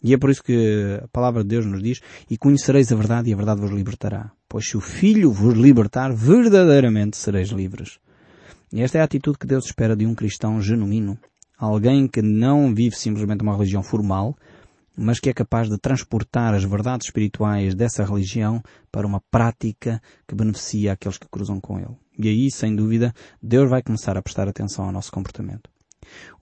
E 0.04 0.14
é 0.14 0.18
por 0.18 0.30
isso 0.30 0.44
que 0.44 1.00
a 1.02 1.08
palavra 1.08 1.42
de 1.42 1.48
Deus 1.48 1.66
nos 1.66 1.82
diz, 1.82 2.00
e 2.30 2.38
conhecereis 2.38 2.92
a 2.92 2.96
verdade 2.96 3.30
e 3.30 3.32
a 3.32 3.36
verdade 3.36 3.60
vos 3.60 3.70
libertará. 3.70 4.30
Pois 4.48 4.68
se 4.68 4.76
o 4.76 4.80
Filho 4.80 5.32
vos 5.32 5.54
libertar, 5.54 6.12
verdadeiramente 6.12 7.16
sereis 7.16 7.48
livres. 7.48 7.98
E 8.72 8.82
esta 8.82 8.98
é 8.98 9.00
a 9.00 9.04
atitude 9.04 9.38
que 9.38 9.46
Deus 9.46 9.64
espera 9.64 9.96
de 9.96 10.06
um 10.06 10.14
cristão 10.14 10.60
genuíno. 10.60 11.18
Alguém 11.56 12.06
que 12.06 12.20
não 12.22 12.72
vive 12.72 12.94
simplesmente 12.94 13.42
uma 13.42 13.56
religião 13.56 13.82
formal, 13.82 14.36
mas 14.96 15.18
que 15.18 15.28
é 15.28 15.32
capaz 15.32 15.68
de 15.68 15.78
transportar 15.78 16.54
as 16.54 16.64
verdades 16.64 17.06
espirituais 17.06 17.74
dessa 17.74 18.04
religião 18.04 18.62
para 18.90 19.06
uma 19.06 19.20
prática 19.30 20.00
que 20.26 20.34
beneficia 20.34 20.92
aqueles 20.92 21.18
que 21.18 21.28
cruzam 21.28 21.60
com 21.60 21.78
ele. 21.78 21.96
E 22.18 22.28
aí, 22.28 22.50
sem 22.50 22.74
dúvida, 22.74 23.12
Deus 23.42 23.68
vai 23.68 23.82
começar 23.82 24.16
a 24.16 24.22
prestar 24.22 24.48
atenção 24.48 24.84
ao 24.84 24.92
nosso 24.92 25.10
comportamento. 25.10 25.68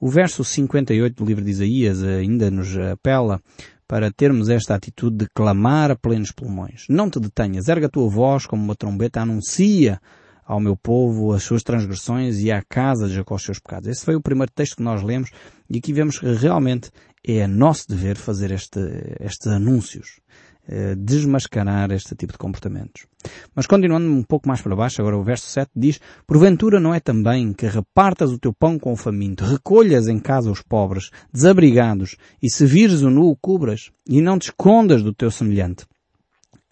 O 0.00 0.08
verso 0.08 0.44
58 0.44 1.14
do 1.14 1.24
livro 1.24 1.44
de 1.44 1.50
Isaías 1.50 2.02
ainda 2.02 2.50
nos 2.50 2.76
apela 2.76 3.40
para 3.86 4.10
termos 4.10 4.48
esta 4.48 4.74
atitude 4.74 5.18
de 5.18 5.26
clamar 5.34 5.90
a 5.90 5.96
plenos 5.96 6.32
pulmões. 6.32 6.86
Não 6.88 7.10
te 7.10 7.20
detenhas, 7.20 7.68
erga 7.68 7.86
a 7.86 7.90
tua 7.90 8.08
voz 8.08 8.46
como 8.46 8.62
uma 8.62 8.74
trombeta, 8.74 9.20
anuncia 9.20 10.00
ao 10.44 10.60
meu 10.60 10.76
povo 10.76 11.32
as 11.32 11.42
suas 11.42 11.62
transgressões 11.62 12.40
e 12.40 12.50
à 12.50 12.62
casa 12.62 13.06
de 13.06 13.14
Jacó 13.14 13.34
os 13.34 13.42
seus 13.42 13.58
pecados. 13.58 13.88
Esse 13.88 14.04
foi 14.04 14.14
o 14.14 14.20
primeiro 14.20 14.50
texto 14.52 14.76
que 14.76 14.82
nós 14.82 15.02
lemos 15.02 15.30
e 15.68 15.78
aqui 15.78 15.92
vemos 15.92 16.18
que 16.18 16.26
realmente 16.26 16.90
é 17.24 17.46
nosso 17.46 17.88
dever 17.88 18.16
fazer 18.16 18.50
este, 18.50 18.80
estes 19.20 19.46
anúncios. 19.46 20.20
Eh, 20.68 20.94
desmascarar 20.94 21.90
este 21.90 22.14
tipo 22.14 22.32
de 22.32 22.38
comportamentos. 22.38 23.06
Mas 23.52 23.66
continuando 23.66 24.06
um 24.06 24.22
pouco 24.22 24.46
mais 24.46 24.62
para 24.62 24.76
baixo, 24.76 25.00
agora 25.00 25.18
o 25.18 25.24
verso 25.24 25.46
7 25.48 25.72
diz, 25.74 26.00
Porventura 26.24 26.78
não 26.78 26.94
é 26.94 27.00
também 27.00 27.52
que 27.52 27.66
repartas 27.66 28.30
o 28.30 28.38
teu 28.38 28.52
pão 28.52 28.78
com 28.78 28.92
o 28.92 28.96
faminto, 28.96 29.44
recolhas 29.44 30.06
em 30.06 30.20
casa 30.20 30.52
os 30.52 30.62
pobres, 30.62 31.10
desabrigados, 31.32 32.16
e 32.40 32.48
se 32.48 32.64
vires 32.64 33.02
o 33.02 33.10
nu 33.10 33.28
o 33.28 33.36
cubras, 33.36 33.90
e 34.08 34.20
não 34.20 34.38
te 34.38 34.50
escondas 34.50 35.02
do 35.02 35.12
teu 35.12 35.32
semelhante. 35.32 35.84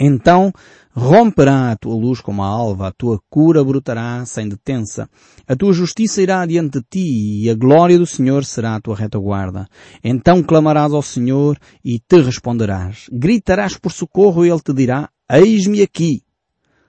Então 0.00 0.50
romperá 0.92 1.71
a 1.71 1.76
tua 1.76 1.95
luz 1.95 2.23
como 2.23 2.42
a 2.42 2.47
alva, 2.47 2.88
a 2.88 2.92
tua 2.92 3.21
cura 3.28 3.62
brotará 3.62 4.25
sem 4.25 4.49
detença. 4.49 5.09
A 5.47 5.54
tua 5.54 5.75
justiça 5.75 6.23
irá 6.23 6.40
adiante 6.40 6.78
de 6.78 6.87
ti 6.88 7.42
e 7.42 7.50
a 7.50 7.54
glória 7.54 7.99
do 7.99 8.07
Senhor 8.07 8.45
será 8.47 8.76
a 8.76 8.80
tua 8.80 8.97
retaguarda. 8.97 9.69
Então 10.02 10.42
clamarás 10.42 10.92
ao 10.95 11.02
Senhor 11.02 11.59
e 11.85 11.99
te 11.99 12.23
responderás. 12.23 13.11
Gritarás 13.12 13.76
por 13.76 13.92
socorro 13.92 14.45
e 14.45 14.49
Ele 14.49 14.61
te 14.61 14.73
dirá, 14.73 15.11
eis-me 15.30 15.83
aqui. 15.83 16.23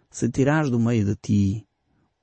Se 0.10 0.30
tirares 0.30 0.70
do 0.70 0.80
meio 0.80 1.06
de 1.06 1.16
ti 1.16 1.66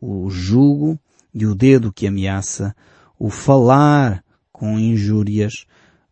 o 0.00 0.30
jugo 0.30 0.98
e 1.34 1.44
o 1.44 1.54
dedo 1.54 1.92
que 1.92 2.06
ameaça, 2.06 2.74
o 3.18 3.28
falar 3.28 4.24
com 4.50 4.78
injúrias, 4.78 5.66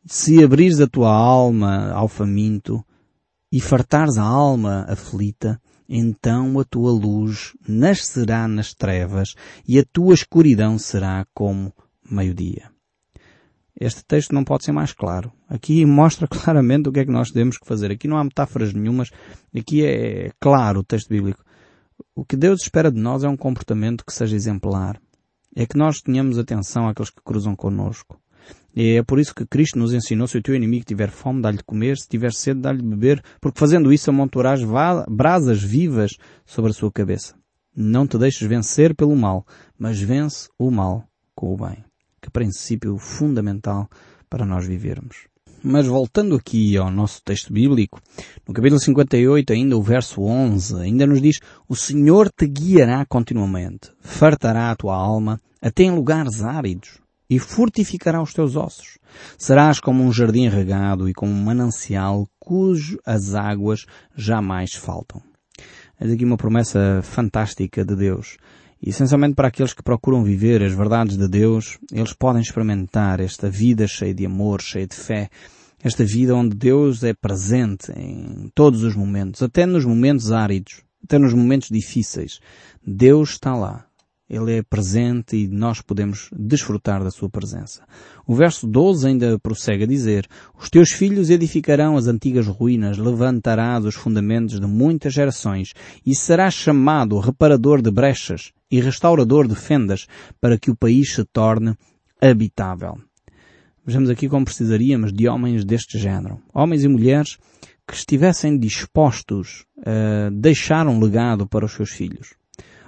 se 0.04 0.42
abrires 0.42 0.80
a 0.80 0.86
tua 0.86 1.10
alma 1.10 1.90
ao 1.92 2.08
faminto, 2.08 2.84
e 3.50 3.60
fartares 3.60 4.18
a 4.18 4.22
alma 4.22 4.84
aflita, 4.88 5.60
então 5.88 6.58
a 6.58 6.64
tua 6.64 6.90
luz 6.90 7.56
nascerá 7.66 8.48
nas 8.48 8.74
trevas 8.74 9.34
e 9.66 9.78
a 9.78 9.84
tua 9.84 10.14
escuridão 10.14 10.78
será 10.78 11.26
como 11.32 11.72
meio-dia. 12.10 12.70
Este 13.78 14.02
texto 14.04 14.34
não 14.34 14.42
pode 14.42 14.64
ser 14.64 14.72
mais 14.72 14.92
claro. 14.92 15.30
Aqui 15.48 15.84
mostra 15.84 16.26
claramente 16.28 16.88
o 16.88 16.92
que 16.92 17.00
é 17.00 17.04
que 17.04 17.12
nós 17.12 17.30
temos 17.30 17.58
que 17.58 17.66
fazer. 17.66 17.90
Aqui 17.90 18.08
não 18.08 18.16
há 18.16 18.24
metáforas 18.24 18.72
nenhumas. 18.72 19.10
Aqui 19.54 19.84
é 19.84 20.30
claro 20.40 20.80
o 20.80 20.84
texto 20.84 21.08
bíblico. 21.10 21.44
O 22.14 22.24
que 22.24 22.36
Deus 22.36 22.62
espera 22.62 22.90
de 22.90 22.98
nós 22.98 23.22
é 23.22 23.28
um 23.28 23.36
comportamento 23.36 24.04
que 24.04 24.12
seja 24.12 24.34
exemplar. 24.34 24.98
É 25.54 25.66
que 25.66 25.76
nós 25.76 26.00
tenhamos 26.00 26.38
atenção 26.38 26.88
àqueles 26.88 27.10
que 27.10 27.22
cruzam 27.22 27.54
connosco. 27.54 28.18
E 28.76 28.98
é 28.98 29.02
por 29.02 29.18
isso 29.18 29.34
que 29.34 29.46
Cristo 29.46 29.78
nos 29.78 29.94
ensinou, 29.94 30.26
se 30.26 30.36
o 30.36 30.42
teu 30.42 30.54
inimigo 30.54 30.84
tiver 30.84 31.08
fome, 31.08 31.40
dá-lhe 31.40 31.62
comer, 31.64 31.96
se 31.96 32.06
tiver 32.06 32.30
sede, 32.30 32.60
dá-lhe 32.60 32.82
beber, 32.82 33.22
porque 33.40 33.58
fazendo 33.58 33.90
isso 33.90 34.10
amontoarás 34.10 34.60
brasas 35.08 35.62
vivas 35.62 36.10
sobre 36.44 36.72
a 36.72 36.74
sua 36.74 36.92
cabeça. 36.92 37.34
Não 37.74 38.06
te 38.06 38.18
deixes 38.18 38.46
vencer 38.46 38.94
pelo 38.94 39.16
mal, 39.16 39.46
mas 39.78 39.98
vence 39.98 40.50
o 40.58 40.70
mal 40.70 41.04
com 41.34 41.54
o 41.54 41.56
bem. 41.56 41.82
Que 42.20 42.30
princípio 42.30 42.98
fundamental 42.98 43.88
para 44.28 44.44
nós 44.44 44.66
vivermos. 44.66 45.26
Mas 45.62 45.86
voltando 45.86 46.36
aqui 46.36 46.76
ao 46.76 46.90
nosso 46.90 47.22
texto 47.24 47.50
bíblico, 47.50 47.98
no 48.46 48.52
capítulo 48.52 48.78
58, 48.78 49.54
ainda 49.54 49.74
o 49.74 49.82
verso 49.82 50.20
11, 50.20 50.82
ainda 50.82 51.06
nos 51.06 51.22
diz, 51.22 51.38
o 51.66 51.74
Senhor 51.74 52.30
te 52.30 52.46
guiará 52.46 53.06
continuamente, 53.06 53.90
fartará 54.00 54.70
a 54.70 54.76
tua 54.76 54.94
alma 54.94 55.40
até 55.62 55.84
em 55.84 55.94
lugares 55.94 56.42
áridos 56.42 57.05
e 57.28 57.38
fortificará 57.38 58.22
os 58.22 58.32
teus 58.32 58.56
ossos. 58.56 58.98
Serás 59.38 59.80
como 59.80 60.02
um 60.02 60.12
jardim 60.12 60.48
regado 60.48 61.08
e 61.08 61.14
como 61.14 61.32
um 61.32 61.44
manancial 61.44 62.28
cujo 62.38 62.98
as 63.04 63.34
águas 63.34 63.86
jamais 64.14 64.74
faltam. 64.74 65.20
É 65.98 66.06
aqui 66.06 66.24
uma 66.24 66.36
promessa 66.36 67.00
fantástica 67.02 67.84
de 67.84 67.96
Deus. 67.96 68.36
E 68.80 68.90
essencialmente 68.90 69.34
para 69.34 69.48
aqueles 69.48 69.72
que 69.72 69.82
procuram 69.82 70.22
viver 70.22 70.62
as 70.62 70.72
verdades 70.72 71.16
de 71.16 71.26
Deus, 71.26 71.78
eles 71.90 72.12
podem 72.12 72.42
experimentar 72.42 73.20
esta 73.20 73.48
vida 73.48 73.86
cheia 73.86 74.14
de 74.14 74.26
amor, 74.26 74.60
cheia 74.60 74.86
de 74.86 74.94
fé, 74.94 75.30
esta 75.82 76.04
vida 76.04 76.34
onde 76.34 76.54
Deus 76.54 77.02
é 77.02 77.14
presente 77.14 77.90
em 77.96 78.50
todos 78.54 78.82
os 78.82 78.94
momentos, 78.94 79.42
até 79.42 79.64
nos 79.64 79.84
momentos 79.84 80.30
áridos, 80.30 80.82
até 81.02 81.18
nos 81.18 81.32
momentos 81.32 81.68
difíceis. 81.70 82.40
Deus 82.86 83.30
está 83.30 83.54
lá 83.54 83.85
ele 84.28 84.56
é 84.56 84.62
presente 84.62 85.36
e 85.36 85.46
nós 85.46 85.80
podemos 85.80 86.28
desfrutar 86.36 87.02
da 87.02 87.10
sua 87.10 87.30
presença. 87.30 87.82
O 88.26 88.34
verso 88.34 88.66
12 88.66 89.06
ainda 89.06 89.38
prossegue 89.38 89.84
a 89.84 89.86
dizer, 89.86 90.26
Os 90.58 90.68
teus 90.68 90.90
filhos 90.90 91.30
edificarão 91.30 91.96
as 91.96 92.08
antigas 92.08 92.46
ruínas, 92.46 92.98
levantarás 92.98 93.84
os 93.84 93.94
fundamentos 93.94 94.58
de 94.60 94.66
muitas 94.66 95.14
gerações 95.14 95.72
e 96.04 96.14
serás 96.14 96.54
chamado 96.54 97.18
reparador 97.20 97.80
de 97.80 97.90
brechas 97.90 98.52
e 98.70 98.80
restaurador 98.80 99.46
de 99.46 99.54
fendas 99.54 100.06
para 100.40 100.58
que 100.58 100.70
o 100.70 100.76
país 100.76 101.12
se 101.12 101.24
torne 101.24 101.76
habitável. 102.20 102.98
Vejamos 103.86 104.10
aqui 104.10 104.28
como 104.28 104.44
precisaríamos 104.44 105.12
de 105.12 105.28
homens 105.28 105.64
deste 105.64 105.96
género. 105.96 106.40
Homens 106.52 106.82
e 106.82 106.88
mulheres 106.88 107.38
que 107.86 107.94
estivessem 107.94 108.58
dispostos 108.58 109.64
a 109.78 110.28
deixar 110.32 110.88
um 110.88 110.98
legado 110.98 111.46
para 111.46 111.64
os 111.64 111.72
seus 111.72 111.90
filhos 111.90 112.34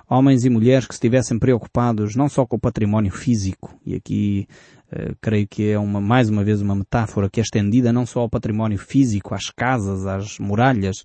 homens 0.09 0.45
e 0.45 0.51
mulheres 0.51 0.87
que 0.87 0.95
estivessem 0.95 1.39
preocupados 1.39 2.17
não 2.17 2.29
só 2.29 2.47
com 2.47 2.57
o 2.57 2.61
património 2.61 3.13
físico, 3.13 3.75
e 3.85 3.95
aqui 3.95 4.49
uh, 4.93 5.15
creio 5.21 5.47
que 5.47 5.71
é 5.71 5.79
uma, 5.79 6.01
mais 6.01 6.31
uma 6.31 6.43
vez 6.43 6.63
uma 6.63 6.75
metáfora 6.75 7.29
que 7.29 7.41
é 7.41 7.43
estendida 7.43 7.93
não 7.93 8.07
só 8.07 8.21
ao 8.21 8.29
património 8.29 8.79
físico, 8.79 9.35
às 9.35 9.51
casas, 9.51 10.07
às 10.07 10.39
muralhas 10.39 11.05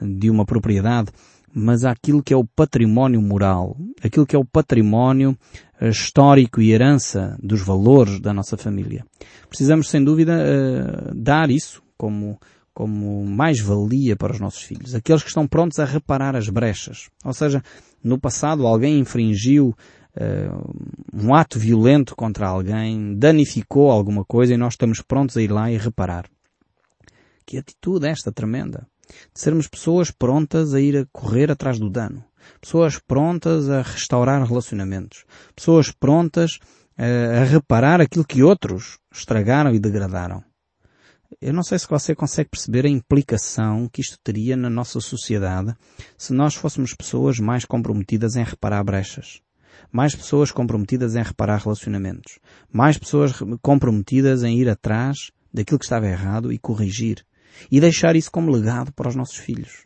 de 0.00 0.30
uma 0.30 0.44
propriedade, 0.44 1.10
mas 1.52 1.84
àquilo 1.84 2.22
que 2.22 2.34
é 2.34 2.36
o 2.36 2.44
património 2.44 3.20
moral, 3.20 3.76
aquilo 4.02 4.26
que 4.26 4.36
é 4.36 4.38
o 4.38 4.44
património 4.44 5.36
uh, 5.80 5.88
histórico 5.88 6.60
e 6.60 6.72
herança 6.72 7.36
dos 7.42 7.60
valores 7.60 8.20
da 8.20 8.32
nossa 8.32 8.56
família. 8.56 9.04
Precisamos, 9.48 9.88
sem 9.88 10.02
dúvida, 10.02 10.32
uh, 10.32 11.14
dar 11.14 11.50
isso 11.50 11.82
como 11.96 12.38
como 12.74 13.24
mais-valia 13.24 14.16
para 14.16 14.32
os 14.32 14.40
nossos 14.40 14.62
filhos. 14.62 14.94
Aqueles 14.96 15.22
que 15.22 15.28
estão 15.28 15.46
prontos 15.46 15.78
a 15.78 15.84
reparar 15.84 16.34
as 16.34 16.48
brechas. 16.48 17.08
Ou 17.24 17.32
seja, 17.32 17.62
no 18.04 18.18
passado 18.18 18.66
alguém 18.66 18.98
infringiu 18.98 19.74
uh, 20.16 20.74
um 21.12 21.34
ato 21.34 21.58
violento 21.58 22.14
contra 22.14 22.46
alguém, 22.46 23.16
danificou 23.16 23.90
alguma 23.90 24.24
coisa 24.24 24.54
e 24.54 24.58
nós 24.58 24.74
estamos 24.74 25.00
prontos 25.00 25.36
a 25.36 25.42
ir 25.42 25.50
lá 25.50 25.70
e 25.70 25.78
reparar. 25.78 26.26
Que 27.46 27.58
atitude 27.58 28.06
esta 28.06 28.30
tremenda. 28.30 28.86
De 29.34 29.40
sermos 29.40 29.66
pessoas 29.66 30.10
prontas 30.10 30.74
a 30.74 30.80
ir 30.80 30.96
a 30.96 31.06
correr 31.12 31.50
atrás 31.50 31.78
do 31.78 31.90
dano. 31.90 32.24
Pessoas 32.60 32.98
prontas 32.98 33.68
a 33.70 33.82
restaurar 33.82 34.46
relacionamentos. 34.46 35.24
Pessoas 35.56 35.90
prontas 35.90 36.58
uh, 36.98 37.40
a 37.40 37.44
reparar 37.44 38.00
aquilo 38.00 38.24
que 38.24 38.42
outros 38.42 38.98
estragaram 39.12 39.74
e 39.74 39.78
degradaram 39.78 40.44
Eu 41.46 41.52
não 41.52 41.62
sei 41.62 41.78
se 41.78 41.86
você 41.86 42.14
consegue 42.14 42.48
perceber 42.48 42.86
a 42.86 42.88
implicação 42.88 43.86
que 43.92 44.00
isto 44.00 44.18
teria 44.24 44.56
na 44.56 44.70
nossa 44.70 44.98
sociedade 44.98 45.76
se 46.16 46.32
nós 46.32 46.54
fôssemos 46.54 46.94
pessoas 46.94 47.38
mais 47.38 47.66
comprometidas 47.66 48.34
em 48.34 48.42
reparar 48.42 48.82
brechas. 48.82 49.42
Mais 49.92 50.14
pessoas 50.14 50.50
comprometidas 50.50 51.16
em 51.16 51.22
reparar 51.22 51.58
relacionamentos. 51.58 52.38
Mais 52.72 52.96
pessoas 52.96 53.34
comprometidas 53.60 54.42
em 54.42 54.58
ir 54.58 54.70
atrás 54.70 55.32
daquilo 55.52 55.78
que 55.78 55.84
estava 55.84 56.08
errado 56.08 56.50
e 56.50 56.58
corrigir. 56.58 57.22
E 57.70 57.78
deixar 57.78 58.16
isso 58.16 58.32
como 58.32 58.50
legado 58.50 58.90
para 58.94 59.10
os 59.10 59.14
nossos 59.14 59.36
filhos. 59.36 59.84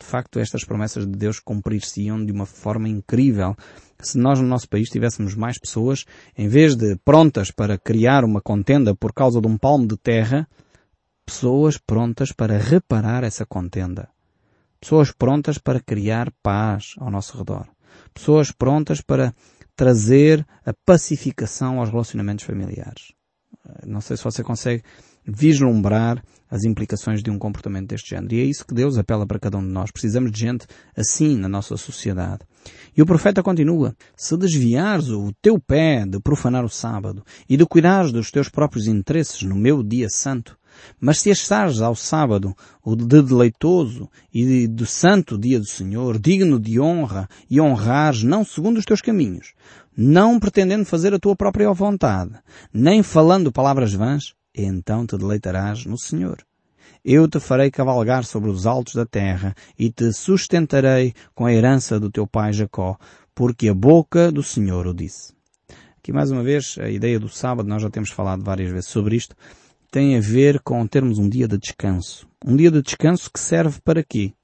De 0.00 0.06
facto, 0.06 0.38
estas 0.38 0.64
promessas 0.64 1.06
de 1.06 1.12
Deus 1.12 1.40
cumprir-se-iam 1.40 2.24
de 2.24 2.32
uma 2.32 2.46
forma 2.46 2.88
incrível 2.88 3.54
se 4.00 4.18
nós 4.18 4.40
no 4.40 4.46
nosso 4.46 4.68
país 4.68 4.88
tivéssemos 4.88 5.34
mais 5.34 5.58
pessoas, 5.58 6.04
em 6.36 6.48
vez 6.48 6.76
de 6.76 6.96
prontas 7.04 7.50
para 7.50 7.78
criar 7.78 8.24
uma 8.24 8.40
contenda 8.40 8.94
por 8.94 9.12
causa 9.12 9.40
de 9.40 9.46
um 9.46 9.56
palmo 9.56 9.86
de 9.86 9.96
terra, 9.96 10.46
pessoas 11.26 11.76
prontas 11.76 12.32
para 12.32 12.56
reparar 12.56 13.24
essa 13.24 13.44
contenda. 13.44 14.08
Pessoas 14.80 15.10
prontas 15.10 15.58
para 15.58 15.80
criar 15.80 16.32
paz 16.42 16.94
ao 16.98 17.10
nosso 17.10 17.36
redor. 17.36 17.66
Pessoas 18.14 18.52
prontas 18.52 19.00
para 19.00 19.34
trazer 19.74 20.46
a 20.64 20.72
pacificação 20.72 21.80
aos 21.80 21.90
relacionamentos 21.90 22.44
familiares. 22.44 23.12
Não 23.84 24.00
sei 24.00 24.16
se 24.16 24.24
você 24.24 24.44
consegue 24.44 24.82
vislumbrar 25.26 26.22
as 26.48 26.62
implicações 26.62 27.22
de 27.22 27.30
um 27.30 27.38
comportamento 27.38 27.88
deste 27.88 28.10
género. 28.10 28.34
E 28.34 28.40
é 28.40 28.44
isso 28.44 28.64
que 28.64 28.74
Deus 28.74 28.96
apela 28.96 29.26
para 29.26 29.40
cada 29.40 29.58
um 29.58 29.66
de 29.66 29.72
nós. 29.72 29.90
Precisamos 29.90 30.30
de 30.30 30.38
gente 30.38 30.66
assim 30.96 31.36
na 31.36 31.48
nossa 31.48 31.76
sociedade. 31.76 32.44
E 32.96 33.02
o 33.02 33.06
profeta 33.06 33.42
continua, 33.42 33.94
se 34.16 34.36
desviares 34.36 35.08
o 35.08 35.32
teu 35.42 35.58
pé 35.58 36.06
de 36.06 36.20
profanar 36.20 36.64
o 36.64 36.68
sábado 36.68 37.24
e 37.48 37.56
de 37.56 37.66
cuidares 37.66 38.12
dos 38.12 38.30
teus 38.30 38.48
próprios 38.48 38.86
interesses 38.86 39.42
no 39.42 39.56
meu 39.56 39.82
dia 39.82 40.08
santo, 40.08 40.56
mas 41.00 41.18
se 41.18 41.30
achares 41.30 41.80
ao 41.80 41.94
sábado 41.94 42.54
o 42.82 42.94
de 42.94 43.22
deleitoso 43.22 44.08
e 44.32 44.66
do 44.66 44.86
santo 44.86 45.38
dia 45.38 45.58
do 45.58 45.66
Senhor, 45.66 46.18
digno 46.18 46.58
de 46.58 46.80
honra 46.80 47.28
e 47.50 47.60
honrares 47.60 48.22
não 48.22 48.44
segundo 48.44 48.78
os 48.78 48.84
teus 48.84 49.00
caminhos, 49.00 49.54
não 49.96 50.38
pretendendo 50.38 50.84
fazer 50.84 51.14
a 51.14 51.18
tua 51.18 51.34
própria 51.34 51.72
vontade, 51.72 52.32
nem 52.72 53.02
falando 53.02 53.52
palavras 53.52 53.92
vãs, 53.92 54.34
então 54.54 55.06
te 55.06 55.16
deleitarás 55.16 55.84
no 55.84 55.98
Senhor. 55.98 56.38
Eu 57.04 57.28
te 57.28 57.38
farei 57.38 57.70
cavalgar 57.70 58.24
sobre 58.24 58.50
os 58.50 58.66
altos 58.66 58.94
da 58.94 59.06
terra 59.06 59.54
e 59.78 59.90
te 59.90 60.12
sustentarei 60.12 61.14
com 61.34 61.46
a 61.46 61.52
herança 61.52 62.00
do 62.00 62.10
teu 62.10 62.26
pai 62.26 62.52
Jacó, 62.52 62.98
porque 63.34 63.68
a 63.68 63.74
boca 63.74 64.32
do 64.32 64.42
Senhor 64.42 64.86
o 64.86 64.94
disse. 64.94 65.32
Aqui 65.98 66.12
mais 66.12 66.30
uma 66.30 66.42
vez, 66.42 66.76
a 66.80 66.88
ideia 66.88 67.18
do 67.18 67.28
sábado, 67.28 67.68
nós 67.68 67.82
já 67.82 67.90
temos 67.90 68.10
falado 68.10 68.42
várias 68.44 68.70
vezes 68.70 68.88
sobre 68.88 69.16
isto, 69.16 69.36
tem 69.96 70.14
a 70.14 70.20
ver 70.20 70.60
com 70.60 70.86
termos 70.86 71.18
um 71.18 71.26
dia 71.26 71.48
de 71.48 71.56
descanso. 71.56 72.28
Um 72.44 72.54
dia 72.54 72.70
de 72.70 72.82
descanso 72.82 73.30
que 73.32 73.40
serve 73.40 73.80
para 73.82 74.04
quê? 74.04 74.34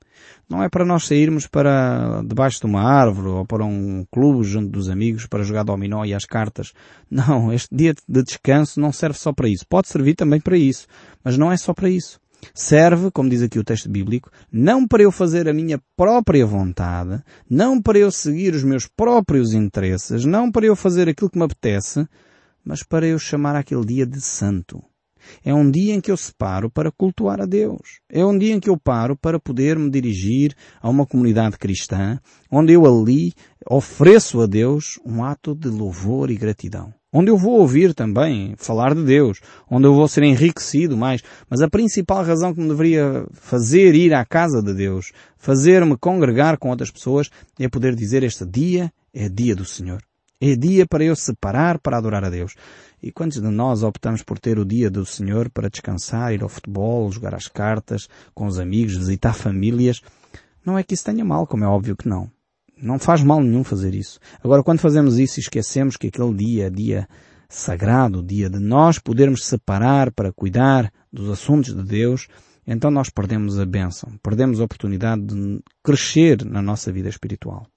Não 0.49 0.63
é 0.63 0.69
para 0.71 0.83
nós 0.83 1.05
sairmos 1.05 1.47
para 1.47 2.23
debaixo 2.27 2.59
de 2.61 2.65
uma 2.65 2.81
árvore 2.81 3.29
ou 3.29 3.45
para 3.45 3.63
um 3.63 4.03
clube 4.11 4.45
junto 4.45 4.71
dos 4.71 4.89
amigos 4.89 5.27
para 5.27 5.43
jogar 5.43 5.63
dominó 5.63 6.07
e 6.07 6.15
as 6.15 6.25
cartas. 6.25 6.73
Não, 7.11 7.53
este 7.53 7.69
dia 7.71 7.93
de 8.09 8.23
descanso 8.23 8.81
não 8.81 8.95
serve 8.95 9.19
só 9.19 9.31
para 9.31 9.47
isso. 9.47 9.67
Pode 9.69 9.89
servir 9.89 10.15
também 10.15 10.41
para 10.41 10.57
isso, 10.57 10.87
mas 11.23 11.37
não 11.37 11.53
é 11.53 11.57
só 11.59 11.75
para 11.75 11.91
isso. 11.91 12.19
Serve, 12.55 13.11
como 13.11 13.29
diz 13.29 13.43
aqui 13.43 13.59
o 13.59 13.65
texto 13.65 13.91
bíblico, 13.91 14.31
não 14.51 14.89
para 14.89 15.03
eu 15.03 15.13
fazer 15.13 15.51
a 15.51 15.53
minha 15.53 15.79
própria 15.95 16.47
vontade, 16.47 17.23
não 17.51 17.79
para 17.79 17.99
eu 17.99 18.11
seguir 18.11 18.55
os 18.55 18.65
meus 18.65 18.87
próprios 18.87 19.53
interesses, 19.53 20.25
não 20.25 20.51
para 20.51 20.65
eu 20.65 20.75
fazer 20.75 21.11
aquilo 21.11 21.29
que 21.29 21.39
me 21.39 21.45
apetece, 21.45 22.09
mas 22.65 22.83
para 22.83 23.07
eu 23.07 23.19
chamar 23.19 23.55
aquele 23.55 23.85
dia 23.85 24.07
de 24.07 24.19
santo. 24.19 24.83
É 25.45 25.55
um 25.55 25.71
dia 25.71 25.95
em 25.95 26.01
que 26.01 26.11
eu 26.11 26.17
separo 26.17 26.71
para 26.71 26.91
cultuar 26.91 27.41
a 27.41 27.47
Deus. 27.47 28.01
É 28.11 28.25
um 28.25 28.37
dia 28.37 28.55
em 28.55 28.61
que 28.61 28.71
eu 28.71 28.77
paro 28.77 29.17
para 29.17 29.39
poder 29.39 29.79
me 29.79 29.91
dirigir 29.91 30.55
a 30.81 30.89
uma 30.89 31.07
comunidade 31.07 31.59
cristã, 31.59 32.19
onde 32.51 32.73
eu 32.73 32.87
ali 32.87 33.33
ofereço 33.69 34.41
a 34.41 34.47
Deus 34.47 34.99
um 35.05 35.25
ato 35.25 35.55
de 35.55 35.69
louvor 35.69 36.31
e 36.31 36.37
gratidão. 36.37 36.93
Onde 37.15 37.31
eu 37.31 37.37
vou 37.37 37.61
ouvir 37.61 37.93
também 37.93 38.55
falar 38.57 38.95
de 38.95 39.05
Deus, 39.05 39.41
onde 39.71 39.87
eu 39.87 39.95
vou 39.95 40.09
ser 40.09 40.23
enriquecido 40.23 40.97
mais. 40.97 41.23
Mas 41.49 41.61
a 41.61 41.69
principal 41.69 42.25
razão 42.25 42.55
que 42.55 42.61
me 42.61 42.69
deveria 42.69 43.27
fazer 43.33 43.95
ir 43.95 44.15
à 44.15 44.25
casa 44.25 44.63
de 44.63 44.73
Deus, 44.73 45.13
fazer-me 45.37 45.97
congregar 45.99 46.57
com 46.57 46.71
outras 46.71 46.91
pessoas, 46.91 47.29
é 47.61 47.69
poder 47.69 47.95
dizer 47.95 48.23
este 48.23 48.47
dia 48.47 48.91
é 49.13 49.29
dia 49.29 49.55
do 49.55 49.65
Senhor. 49.65 50.03
É 50.45 50.57
dia 50.57 50.85
para 50.85 51.05
eu 51.05 51.15
separar 51.15 51.79
para 51.79 51.97
adorar 51.97 52.25
a 52.25 52.29
Deus. 52.29 52.57
E 53.01 53.13
quantos 53.13 53.41
de 53.41 53.49
nós 53.49 53.85
optamos 53.85 54.25
por 54.25 54.41
ter 54.41 54.59
o 54.59 54.65
dia 54.65 54.91
do 54.91 55.07
Senhor 55.07 55.49
para 55.49 55.71
descansar, 55.71 56.35
ir 56.35 56.43
ao 56.43 56.49
futebol, 56.49 57.13
jogar 57.13 57.33
as 57.33 57.47
cartas 57.47 58.09
com 58.35 58.47
os 58.47 58.59
amigos, 58.59 58.97
visitar 58.97 59.35
famílias? 59.35 60.03
Não 60.67 60.77
é 60.77 60.83
que 60.83 60.95
isso 60.95 61.05
tenha 61.05 61.25
mal, 61.25 61.47
como 61.47 61.63
é 61.63 61.69
óbvio 61.69 61.97
que 61.97 62.09
não. 62.09 62.29
Não 62.77 62.99
faz 62.99 63.23
mal 63.23 63.41
nenhum 63.41 63.63
fazer 63.63 63.95
isso. 63.95 64.19
Agora, 64.43 64.65
quando 64.65 64.81
fazemos 64.81 65.17
isso 65.17 65.39
e 65.39 65.43
esquecemos 65.43 65.97
que 65.97 66.09
aquele 66.09 66.35
dia 66.35 66.67
é 66.67 66.71
dia 66.71 67.09
sagrado, 67.49 68.21
dia 68.21 68.51
de 68.51 68.59
nós 68.59 68.99
podermos 68.99 69.45
separar 69.45 70.11
para 70.11 70.33
cuidar 70.33 70.93
dos 71.13 71.31
assuntos 71.31 71.73
de 71.73 71.85
Deus, 71.85 72.27
então 72.67 72.91
nós 72.91 73.09
perdemos 73.09 73.61
a 73.61 73.65
bênção, 73.65 74.19
perdemos 74.21 74.59
a 74.59 74.65
oportunidade 74.65 75.23
de 75.23 75.61
crescer 75.85 76.45
na 76.45 76.61
nossa 76.61 76.91
vida 76.91 77.09
espiritual. 77.09 77.72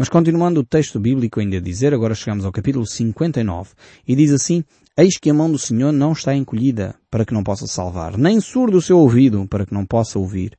Mas 0.00 0.08
continuando 0.08 0.60
o 0.60 0.64
texto 0.64 0.98
bíblico 0.98 1.40
ainda 1.40 1.58
a 1.58 1.60
dizer, 1.60 1.92
agora 1.92 2.14
chegamos 2.14 2.46
ao 2.46 2.50
capítulo 2.50 2.86
59, 2.86 3.72
e 4.08 4.16
diz 4.16 4.32
assim, 4.32 4.64
Eis 4.96 5.18
que 5.18 5.28
a 5.28 5.34
mão 5.34 5.52
do 5.52 5.58
Senhor 5.58 5.92
não 5.92 6.12
está 6.12 6.34
encolhida 6.34 6.94
para 7.10 7.22
que 7.22 7.34
não 7.34 7.44
possa 7.44 7.66
salvar, 7.66 8.16
nem 8.16 8.40
surdo 8.40 8.78
o 8.78 8.80
seu 8.80 8.96
ouvido 8.98 9.46
para 9.46 9.66
que 9.66 9.74
não 9.74 9.84
possa 9.84 10.18
ouvir. 10.18 10.56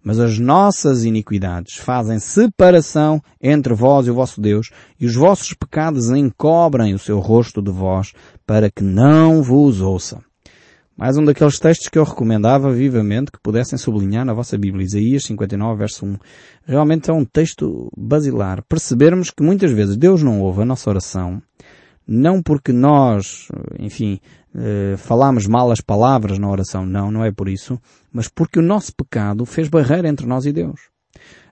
Mas 0.00 0.20
as 0.20 0.38
nossas 0.38 1.04
iniquidades 1.04 1.74
fazem 1.74 2.20
separação 2.20 3.20
entre 3.42 3.74
vós 3.74 4.06
e 4.06 4.12
o 4.12 4.14
vosso 4.14 4.40
Deus, 4.40 4.70
e 5.00 5.06
os 5.06 5.16
vossos 5.16 5.52
pecados 5.54 6.10
encobrem 6.10 6.94
o 6.94 6.98
seu 7.00 7.18
rosto 7.18 7.60
de 7.60 7.72
vós, 7.72 8.12
para 8.46 8.70
que 8.70 8.84
não 8.84 9.42
vos 9.42 9.80
ouça. 9.80 10.22
Mais 10.96 11.16
um 11.16 11.24
daqueles 11.24 11.58
textos 11.58 11.88
que 11.88 11.98
eu 11.98 12.04
recomendava 12.04 12.70
vivamente 12.70 13.32
que 13.32 13.40
pudessem 13.42 13.76
sublinhar 13.76 14.24
na 14.24 14.32
vossa 14.32 14.56
Bíblia, 14.56 14.84
Isaías 14.84 15.24
59, 15.24 15.76
verso 15.76 16.06
1. 16.06 16.16
Realmente 16.64 17.10
é 17.10 17.12
um 17.12 17.24
texto 17.24 17.90
basilar. 17.96 18.62
Percebermos 18.68 19.28
que 19.32 19.42
muitas 19.42 19.72
vezes 19.72 19.96
Deus 19.96 20.22
não 20.22 20.40
ouve 20.40 20.62
a 20.62 20.64
nossa 20.64 20.88
oração, 20.88 21.42
não 22.06 22.40
porque 22.40 22.72
nós, 22.72 23.48
enfim, 23.76 24.20
eh, 24.54 24.94
falamos 24.96 25.48
mal 25.48 25.72
as 25.72 25.80
palavras 25.80 26.38
na 26.38 26.48
oração, 26.48 26.86
não, 26.86 27.10
não 27.10 27.24
é 27.24 27.32
por 27.32 27.48
isso, 27.48 27.76
mas 28.12 28.28
porque 28.28 28.60
o 28.60 28.62
nosso 28.62 28.94
pecado 28.94 29.44
fez 29.44 29.68
barreira 29.68 30.08
entre 30.08 30.26
nós 30.28 30.46
e 30.46 30.52
Deus. 30.52 30.80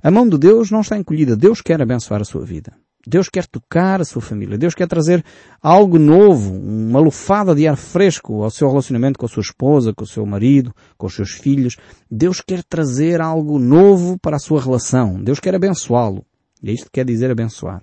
A 0.01 0.09
mão 0.09 0.29
de 0.29 0.39
Deus 0.39 0.71
não 0.71 0.83
está 0.83 0.97
encolhida. 0.97 1.37
Deus 1.37 1.61
quer 1.61 1.83
abençoar 1.83 2.21
a 2.21 2.25
sua 2.25 2.45
vida. 2.45 2.73
Deus 3.07 3.29
quer 3.29 3.47
tocar 3.47 4.01
a 4.01 4.05
sua 4.05 4.23
família. 4.23 4.57
Deus 4.57 4.75
quer 4.75 4.87
trazer 4.87 5.25
algo 5.61 5.99
novo, 5.99 6.55
uma 6.55 7.01
lufada 7.01 7.55
de 7.55 7.67
ar 7.67 7.77
fresco 7.77 8.43
ao 8.43 8.51
seu 8.51 8.69
relacionamento 8.69 9.19
com 9.19 9.27
a 9.27 9.29
sua 9.29 9.41
esposa, 9.41 9.93
com 9.93 10.05
o 10.05 10.07
seu 10.07 10.25
marido, 10.25 10.75
com 10.97 11.07
os 11.07 11.15
seus 11.15 11.33
filhos. 11.33 11.77
Deus 12.11 12.41
quer 12.41 12.63
trazer 12.63 13.21
algo 13.21 13.59
novo 13.59 14.19
para 14.19 14.37
a 14.37 14.41
sua 14.41 14.61
relação. 14.61 15.23
Deus 15.23 15.41
quer 15.41 15.55
abençoá-lo. 15.55 16.25
E 16.63 16.71
é 16.71 16.73
isto 16.73 16.87
que 16.87 16.93
quer 16.93 17.05
dizer 17.05 17.31
abençoar. 17.31 17.83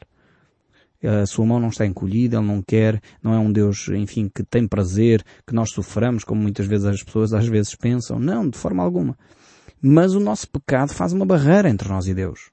A 1.03 1.25
sua 1.25 1.45
mão 1.45 1.59
não 1.59 1.69
está 1.69 1.85
encolhida, 1.85 2.37
Ele 2.37 2.47
não 2.47 2.61
quer, 2.61 3.01
não 3.23 3.33
é 3.33 3.39
um 3.39 3.51
Deus, 3.51 3.87
enfim, 3.89 4.29
que 4.33 4.43
tem 4.43 4.67
prazer, 4.67 5.23
que 5.47 5.53
nós 5.53 5.71
soframos, 5.71 6.25
como 6.25 6.41
muitas 6.41 6.65
vezes 6.65 6.85
as 6.85 7.03
pessoas 7.03 7.33
às 7.33 7.47
vezes 7.47 7.73
pensam. 7.75 8.19
Não, 8.19 8.49
de 8.49 8.57
forma 8.57 8.83
alguma. 8.83 9.17
Mas 9.81 10.13
o 10.13 10.19
nosso 10.19 10.49
pecado 10.49 10.93
faz 10.93 11.13
uma 11.13 11.25
barreira 11.25 11.69
entre 11.69 11.87
nós 11.87 12.07
e 12.07 12.13
Deus. 12.13 12.51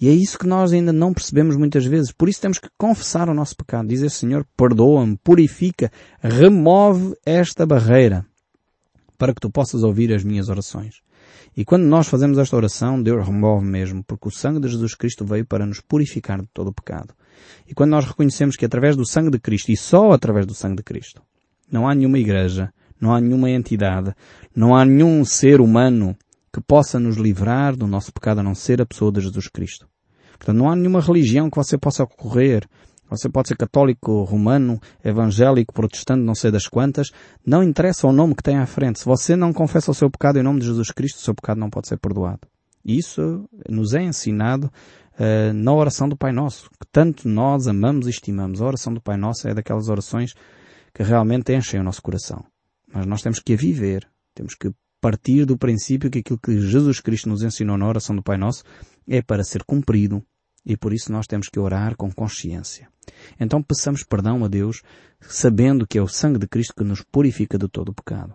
E 0.00 0.08
é 0.08 0.12
isso 0.12 0.38
que 0.38 0.46
nós 0.46 0.72
ainda 0.72 0.92
não 0.92 1.12
percebemos 1.12 1.56
muitas 1.56 1.84
vezes. 1.84 2.12
Por 2.12 2.28
isso 2.28 2.40
temos 2.40 2.58
que 2.58 2.68
confessar 2.78 3.28
o 3.28 3.34
nosso 3.34 3.56
pecado. 3.56 3.88
Dizer, 3.88 4.10
Senhor, 4.10 4.46
perdoa-me, 4.56 5.16
purifica, 5.16 5.90
remove 6.20 7.16
esta 7.26 7.66
barreira 7.66 8.24
para 9.16 9.34
que 9.34 9.40
tu 9.40 9.50
possas 9.50 9.82
ouvir 9.82 10.14
as 10.14 10.22
minhas 10.22 10.48
orações. 10.48 11.00
E 11.56 11.64
quando 11.64 11.82
nós 11.82 12.06
fazemos 12.06 12.38
esta 12.38 12.54
oração, 12.54 13.02
Deus 13.02 13.26
remove 13.26 13.66
mesmo, 13.66 14.04
porque 14.04 14.28
o 14.28 14.30
sangue 14.30 14.60
de 14.60 14.68
Jesus 14.68 14.94
Cristo 14.94 15.24
veio 15.24 15.44
para 15.44 15.66
nos 15.66 15.80
purificar 15.80 16.40
de 16.40 16.46
todo 16.54 16.68
o 16.68 16.72
pecado. 16.72 17.12
E 17.66 17.74
quando 17.74 17.90
nós 17.90 18.04
reconhecemos 18.04 18.54
que 18.54 18.64
através 18.64 18.94
do 18.94 19.04
sangue 19.04 19.30
de 19.30 19.40
Cristo, 19.40 19.72
e 19.72 19.76
só 19.76 20.12
através 20.12 20.46
do 20.46 20.54
sangue 20.54 20.76
de 20.76 20.82
Cristo, 20.84 21.20
não 21.70 21.88
há 21.88 21.94
nenhuma 21.96 22.18
igreja, 22.18 22.72
não 23.00 23.12
há 23.12 23.20
nenhuma 23.20 23.50
entidade, 23.50 24.14
não 24.54 24.76
há 24.76 24.84
nenhum 24.84 25.24
ser 25.24 25.60
humano 25.60 26.16
que 26.58 26.66
possa 26.66 26.98
nos 26.98 27.16
livrar 27.16 27.76
do 27.76 27.86
nosso 27.86 28.12
pecado 28.12 28.40
a 28.40 28.42
não 28.42 28.54
ser 28.54 28.82
a 28.82 28.86
pessoa 28.86 29.12
de 29.12 29.20
Jesus 29.20 29.48
Cristo. 29.48 29.88
Portanto, 30.32 30.56
não 30.56 30.70
há 30.70 30.76
nenhuma 30.76 31.00
religião 31.00 31.48
que 31.48 31.56
você 31.56 31.78
possa 31.78 32.02
ocorrer. 32.02 32.66
Você 33.10 33.28
pode 33.28 33.48
ser 33.48 33.56
católico, 33.56 34.22
romano, 34.24 34.78
evangélico, 35.02 35.72
protestante, 35.72 36.22
não 36.22 36.34
sei 36.34 36.50
das 36.50 36.66
quantas. 36.66 37.10
Não 37.46 37.62
interessa 37.62 38.06
o 38.06 38.12
nome 38.12 38.34
que 38.34 38.42
tem 38.42 38.58
à 38.58 38.66
frente. 38.66 38.98
Se 38.98 39.04
você 39.04 39.34
não 39.34 39.52
confessa 39.52 39.90
o 39.90 39.94
seu 39.94 40.10
pecado 40.10 40.38
em 40.38 40.42
nome 40.42 40.60
de 40.60 40.66
Jesus 40.66 40.90
Cristo, 40.90 41.16
o 41.16 41.22
seu 41.22 41.34
pecado 41.34 41.58
não 41.58 41.70
pode 41.70 41.88
ser 41.88 41.96
perdoado. 41.98 42.40
Isso 42.84 43.48
nos 43.68 43.94
é 43.94 44.02
ensinado 44.02 44.70
uh, 45.14 45.52
na 45.54 45.72
oração 45.72 46.08
do 46.08 46.16
Pai 46.16 46.32
Nosso, 46.32 46.70
que 46.70 46.86
tanto 46.92 47.28
nós 47.28 47.66
amamos 47.66 48.06
e 48.06 48.10
estimamos. 48.10 48.60
A 48.60 48.66
oração 48.66 48.92
do 48.92 49.00
Pai 49.00 49.16
Nosso 49.16 49.48
é 49.48 49.54
daquelas 49.54 49.88
orações 49.88 50.34
que 50.94 51.02
realmente 51.02 51.54
enchem 51.54 51.80
o 51.80 51.84
nosso 51.84 52.02
coração. 52.02 52.44
mas 52.92 53.06
nós 53.06 53.22
temos 53.22 53.38
que 53.38 53.54
a 53.54 53.56
viver. 53.56 54.06
Temos 54.34 54.54
que 54.54 54.70
partir 55.00 55.44
do 55.44 55.56
princípio 55.56 56.10
que 56.10 56.18
aquilo 56.18 56.38
que 56.38 56.60
Jesus 56.60 57.00
Cristo 57.00 57.28
nos 57.28 57.42
ensinou 57.42 57.76
na 57.78 57.86
oração 57.86 58.14
do 58.14 58.22
Pai 58.22 58.36
Nosso 58.36 58.64
é 59.06 59.22
para 59.22 59.44
ser 59.44 59.64
cumprido. 59.64 60.22
E 60.66 60.76
por 60.76 60.92
isso 60.92 61.10
nós 61.10 61.26
temos 61.26 61.48
que 61.48 61.58
orar 61.58 61.96
com 61.96 62.10
consciência. 62.12 62.88
Então 63.40 63.62
peçamos 63.62 64.04
perdão 64.04 64.44
a 64.44 64.48
Deus, 64.48 64.82
sabendo 65.20 65.86
que 65.86 65.98
é 65.98 66.02
o 66.02 66.08
sangue 66.08 66.38
de 66.38 66.46
Cristo 66.46 66.74
que 66.76 66.84
nos 66.84 67.02
purifica 67.02 67.56
de 67.56 67.68
todo 67.68 67.90
o 67.90 67.94
pecado. 67.94 68.34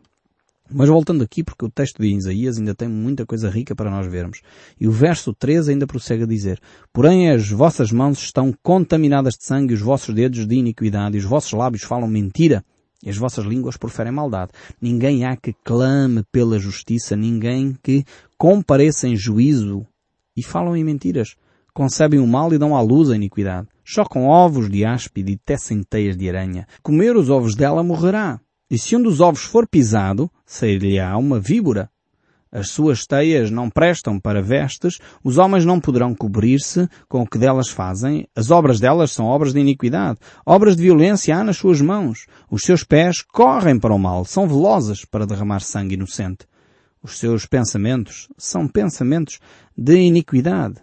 Mas 0.71 0.89
voltando 0.89 1.23
aqui, 1.23 1.43
porque 1.43 1.65
o 1.65 1.69
texto 1.69 2.02
de 2.02 2.08
Isaías 2.08 2.58
ainda 2.58 2.73
tem 2.73 2.88
muita 2.88 3.26
coisa 3.26 3.49
rica 3.49 3.76
para 3.76 3.91
nós 3.91 4.08
vermos. 4.08 4.41
E 4.80 4.88
o 4.88 4.91
verso 4.91 5.34
13 5.34 5.71
ainda 5.71 5.86
prossegue 5.86 6.23
a 6.23 6.28
dizer, 6.28 6.60
Porém 6.91 7.30
as 7.30 7.49
vossas 7.49 7.91
mãos 7.91 8.17
estão 8.19 8.54
contaminadas 8.63 9.36
de 9.36 9.45
sangue, 9.45 9.73
os 9.73 9.82
vossos 9.82 10.15
dedos 10.15 10.47
de 10.47 10.56
iniquidade, 10.56 11.17
e 11.17 11.19
os 11.19 11.26
vossos 11.26 11.52
lábios 11.52 11.84
falam 11.84 12.08
mentira, 12.08 12.63
e 13.03 13.09
as 13.09 13.17
vossas 13.17 13.45
línguas 13.45 13.77
proferem 13.77 14.11
maldade. 14.11 14.51
Ninguém 14.81 15.25
há 15.25 15.35
que 15.35 15.53
clame 15.63 16.23
pela 16.31 16.57
justiça, 16.57 17.15
ninguém 17.15 17.77
que 17.83 18.05
compareça 18.37 19.07
em 19.07 19.15
juízo, 19.15 19.85
e 20.35 20.43
falam 20.43 20.75
em 20.75 20.83
mentiras. 20.83 21.35
Concebem 21.73 22.19
o 22.19 22.27
mal 22.27 22.53
e 22.53 22.57
dão 22.57 22.75
à 22.75 22.81
luz 22.81 23.09
a 23.09 23.15
iniquidade. 23.15 23.67
Chocam 23.83 24.27
ovos 24.27 24.69
de 24.69 24.85
áspide 24.85 25.33
e 25.33 25.37
tecem 25.37 25.83
teias 25.83 26.15
de 26.15 26.29
aranha. 26.29 26.67
Comer 26.81 27.15
os 27.15 27.29
ovos 27.29 27.55
dela 27.55 27.83
morrerá. 27.83 28.39
E 28.69 28.77
se 28.77 28.95
um 28.95 29.01
dos 29.01 29.19
ovos 29.19 29.43
for 29.43 29.67
pisado, 29.67 30.31
sair-lhe-á 30.45 31.17
uma 31.17 31.39
víbora. 31.39 31.89
As 32.55 32.69
suas 32.69 33.07
teias 33.07 33.49
não 33.49 33.67
prestam 33.67 34.19
para 34.19 34.39
vestes, 34.39 34.99
os 35.23 35.39
homens 35.39 35.65
não 35.65 35.79
poderão 35.79 36.13
cobrir-se 36.13 36.87
com 37.09 37.23
o 37.23 37.27
que 37.27 37.39
delas 37.39 37.69
fazem, 37.69 38.27
as 38.35 38.51
obras 38.51 38.79
delas 38.79 39.11
são 39.11 39.25
obras 39.25 39.53
de 39.53 39.59
iniquidade, 39.59 40.19
obras 40.45 40.75
de 40.75 40.83
violência 40.83 41.35
há 41.35 41.43
nas 41.43 41.57
suas 41.57 41.81
mãos, 41.81 42.27
os 42.51 42.61
seus 42.61 42.83
pés 42.83 43.23
correm 43.23 43.79
para 43.79 43.95
o 43.95 43.97
mal, 43.97 44.23
são 44.23 44.47
velozes 44.47 45.03
para 45.03 45.25
derramar 45.25 45.61
sangue 45.61 45.95
inocente. 45.95 46.45
Os 47.01 47.17
seus 47.17 47.47
pensamentos 47.47 48.29
são 48.37 48.67
pensamentos 48.67 49.39
de 49.75 49.95
iniquidade. 49.95 50.75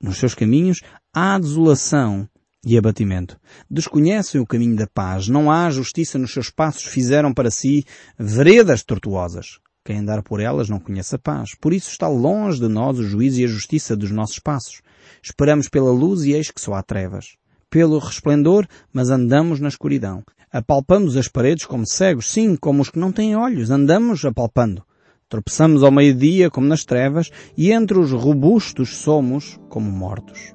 Nos 0.00 0.18
seus 0.18 0.32
caminhos 0.32 0.80
há 1.12 1.40
desolação 1.40 2.28
e 2.64 2.78
abatimento. 2.78 3.36
Desconhecem 3.68 4.40
o 4.40 4.46
caminho 4.46 4.76
da 4.76 4.86
paz, 4.86 5.26
não 5.26 5.50
há 5.50 5.68
justiça 5.70 6.18
nos 6.18 6.32
seus 6.32 6.50
passos, 6.50 6.84
fizeram 6.84 7.34
para 7.34 7.50
si 7.50 7.84
veredas 8.16 8.84
tortuosas. 8.84 9.58
Quem 9.86 9.98
andar 9.98 10.20
por 10.20 10.40
elas 10.40 10.68
não 10.68 10.80
conhece 10.80 11.14
a 11.14 11.18
paz. 11.18 11.54
Por 11.54 11.72
isso 11.72 11.90
está 11.90 12.08
longe 12.08 12.58
de 12.58 12.66
nós 12.66 12.98
o 12.98 13.04
juízo 13.04 13.40
e 13.40 13.44
a 13.44 13.46
justiça 13.46 13.96
dos 13.96 14.10
nossos 14.10 14.40
passos. 14.40 14.82
Esperamos 15.22 15.68
pela 15.68 15.92
luz 15.92 16.24
e 16.24 16.32
eis 16.32 16.50
que 16.50 16.60
só 16.60 16.74
há 16.74 16.82
trevas. 16.82 17.36
Pelo 17.70 18.00
resplendor, 18.00 18.66
mas 18.92 19.10
andamos 19.10 19.60
na 19.60 19.68
escuridão. 19.68 20.24
Apalpamos 20.52 21.16
as 21.16 21.28
paredes 21.28 21.66
como 21.66 21.86
cegos, 21.86 22.26
sim, 22.26 22.56
como 22.56 22.82
os 22.82 22.90
que 22.90 22.98
não 22.98 23.12
têm 23.12 23.36
olhos. 23.36 23.70
Andamos 23.70 24.24
apalpando. 24.24 24.82
Tropeçamos 25.28 25.84
ao 25.84 25.92
meio-dia 25.92 26.50
como 26.50 26.66
nas 26.66 26.84
trevas 26.84 27.30
e 27.56 27.70
entre 27.70 27.96
os 27.96 28.10
robustos 28.10 28.96
somos 28.96 29.56
como 29.68 29.88
mortos. 29.88 30.52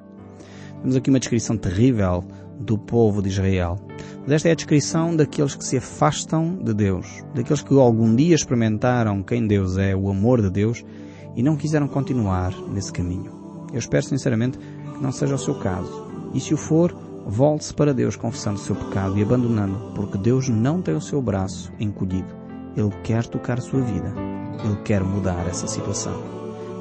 Temos 0.82 0.98
aqui 0.98 1.10
uma 1.10 1.20
descrição 1.20 1.56
terrível 1.56 2.28
do 2.62 2.78
povo 2.78 3.22
de 3.22 3.30
Israel. 3.30 3.78
Esta 4.28 4.50
é 4.50 4.52
a 4.52 4.56
descrição 4.56 5.16
daqueles 5.16 5.56
que 5.56 5.66
se 5.66 5.78
afastam 5.78 6.56
de 6.56 6.74
Deus, 6.74 7.24
daqueles 7.34 7.62
que 7.62 7.74
algum 7.74 8.16
dia 8.16 8.36
experimentaram 8.36 9.24
quem 9.24 9.46
Deus 9.48 9.78
é, 9.78 9.96
o 9.96 10.10
amor 10.10 10.42
de 10.42 10.50
Deus, 10.50 10.86
e 11.36 11.42
não 11.42 11.56
quiseram 11.56 11.88
continuar 11.88 12.54
nesse 12.70 12.92
caminho. 12.92 13.32
Eu 13.72 13.80
espero 13.80 14.04
sinceramente 14.04 14.58
que 14.58 15.02
não 15.02 15.12
seja 15.12 15.36
o 15.36 15.40
seu 15.40 15.56
caso. 15.56 16.06
E 16.34 16.40
se 16.40 16.54
o 16.54 16.58
for, 16.58 16.96
volte-se 17.26 17.74
para 17.74 17.94
Deus 17.94 18.16
confessando 18.16 18.58
o 18.58 18.62
seu 18.62 18.76
pecado 18.76 19.18
e 19.18 19.24
abandonando, 19.24 19.94
porque 19.96 20.18
Deus 20.18 20.50
não 20.50 20.82
tem 20.82 20.96
o 20.96 21.02
seu 21.02 21.22
braço 21.22 21.72
encolhido. 21.80 22.34
Ele 22.76 22.92
quer 23.04 23.26
tocar 23.26 23.58
a 23.58 23.62
sua 23.62 23.82
vida. 23.82 24.14
Ele 24.64 24.76
quer 24.84 25.04
mudar 25.04 25.48
essa 25.48 25.68
situação. 25.68 26.22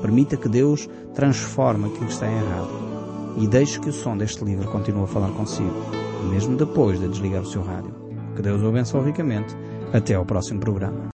Permita 0.03 0.37
que 0.37 0.49
Deus 0.49 0.88
transforme 1.14 1.87
aquilo 1.87 2.07
que 2.07 2.12
está 2.12 2.31
errado 2.31 2.89
e 3.37 3.47
deixe 3.47 3.81
que 3.81 3.88
o 3.88 3.93
som 3.93 4.16
deste 4.16 4.45
livro 4.45 4.71
continue 4.71 5.05
a 5.05 5.07
falar 5.07 5.31
consigo, 5.31 5.75
mesmo 6.31 6.57
depois 6.57 6.99
de 6.99 7.09
desligar 7.09 7.43
o 7.43 7.47
seu 7.47 7.62
rádio. 7.62 7.95
Que 8.37 8.43
Deus 8.43 8.62
o 8.62 8.69
abençoe 8.69 9.05
ricamente. 9.05 9.57
Até 9.93 10.14
ao 10.14 10.25
próximo 10.25 10.61
programa. 10.61 11.01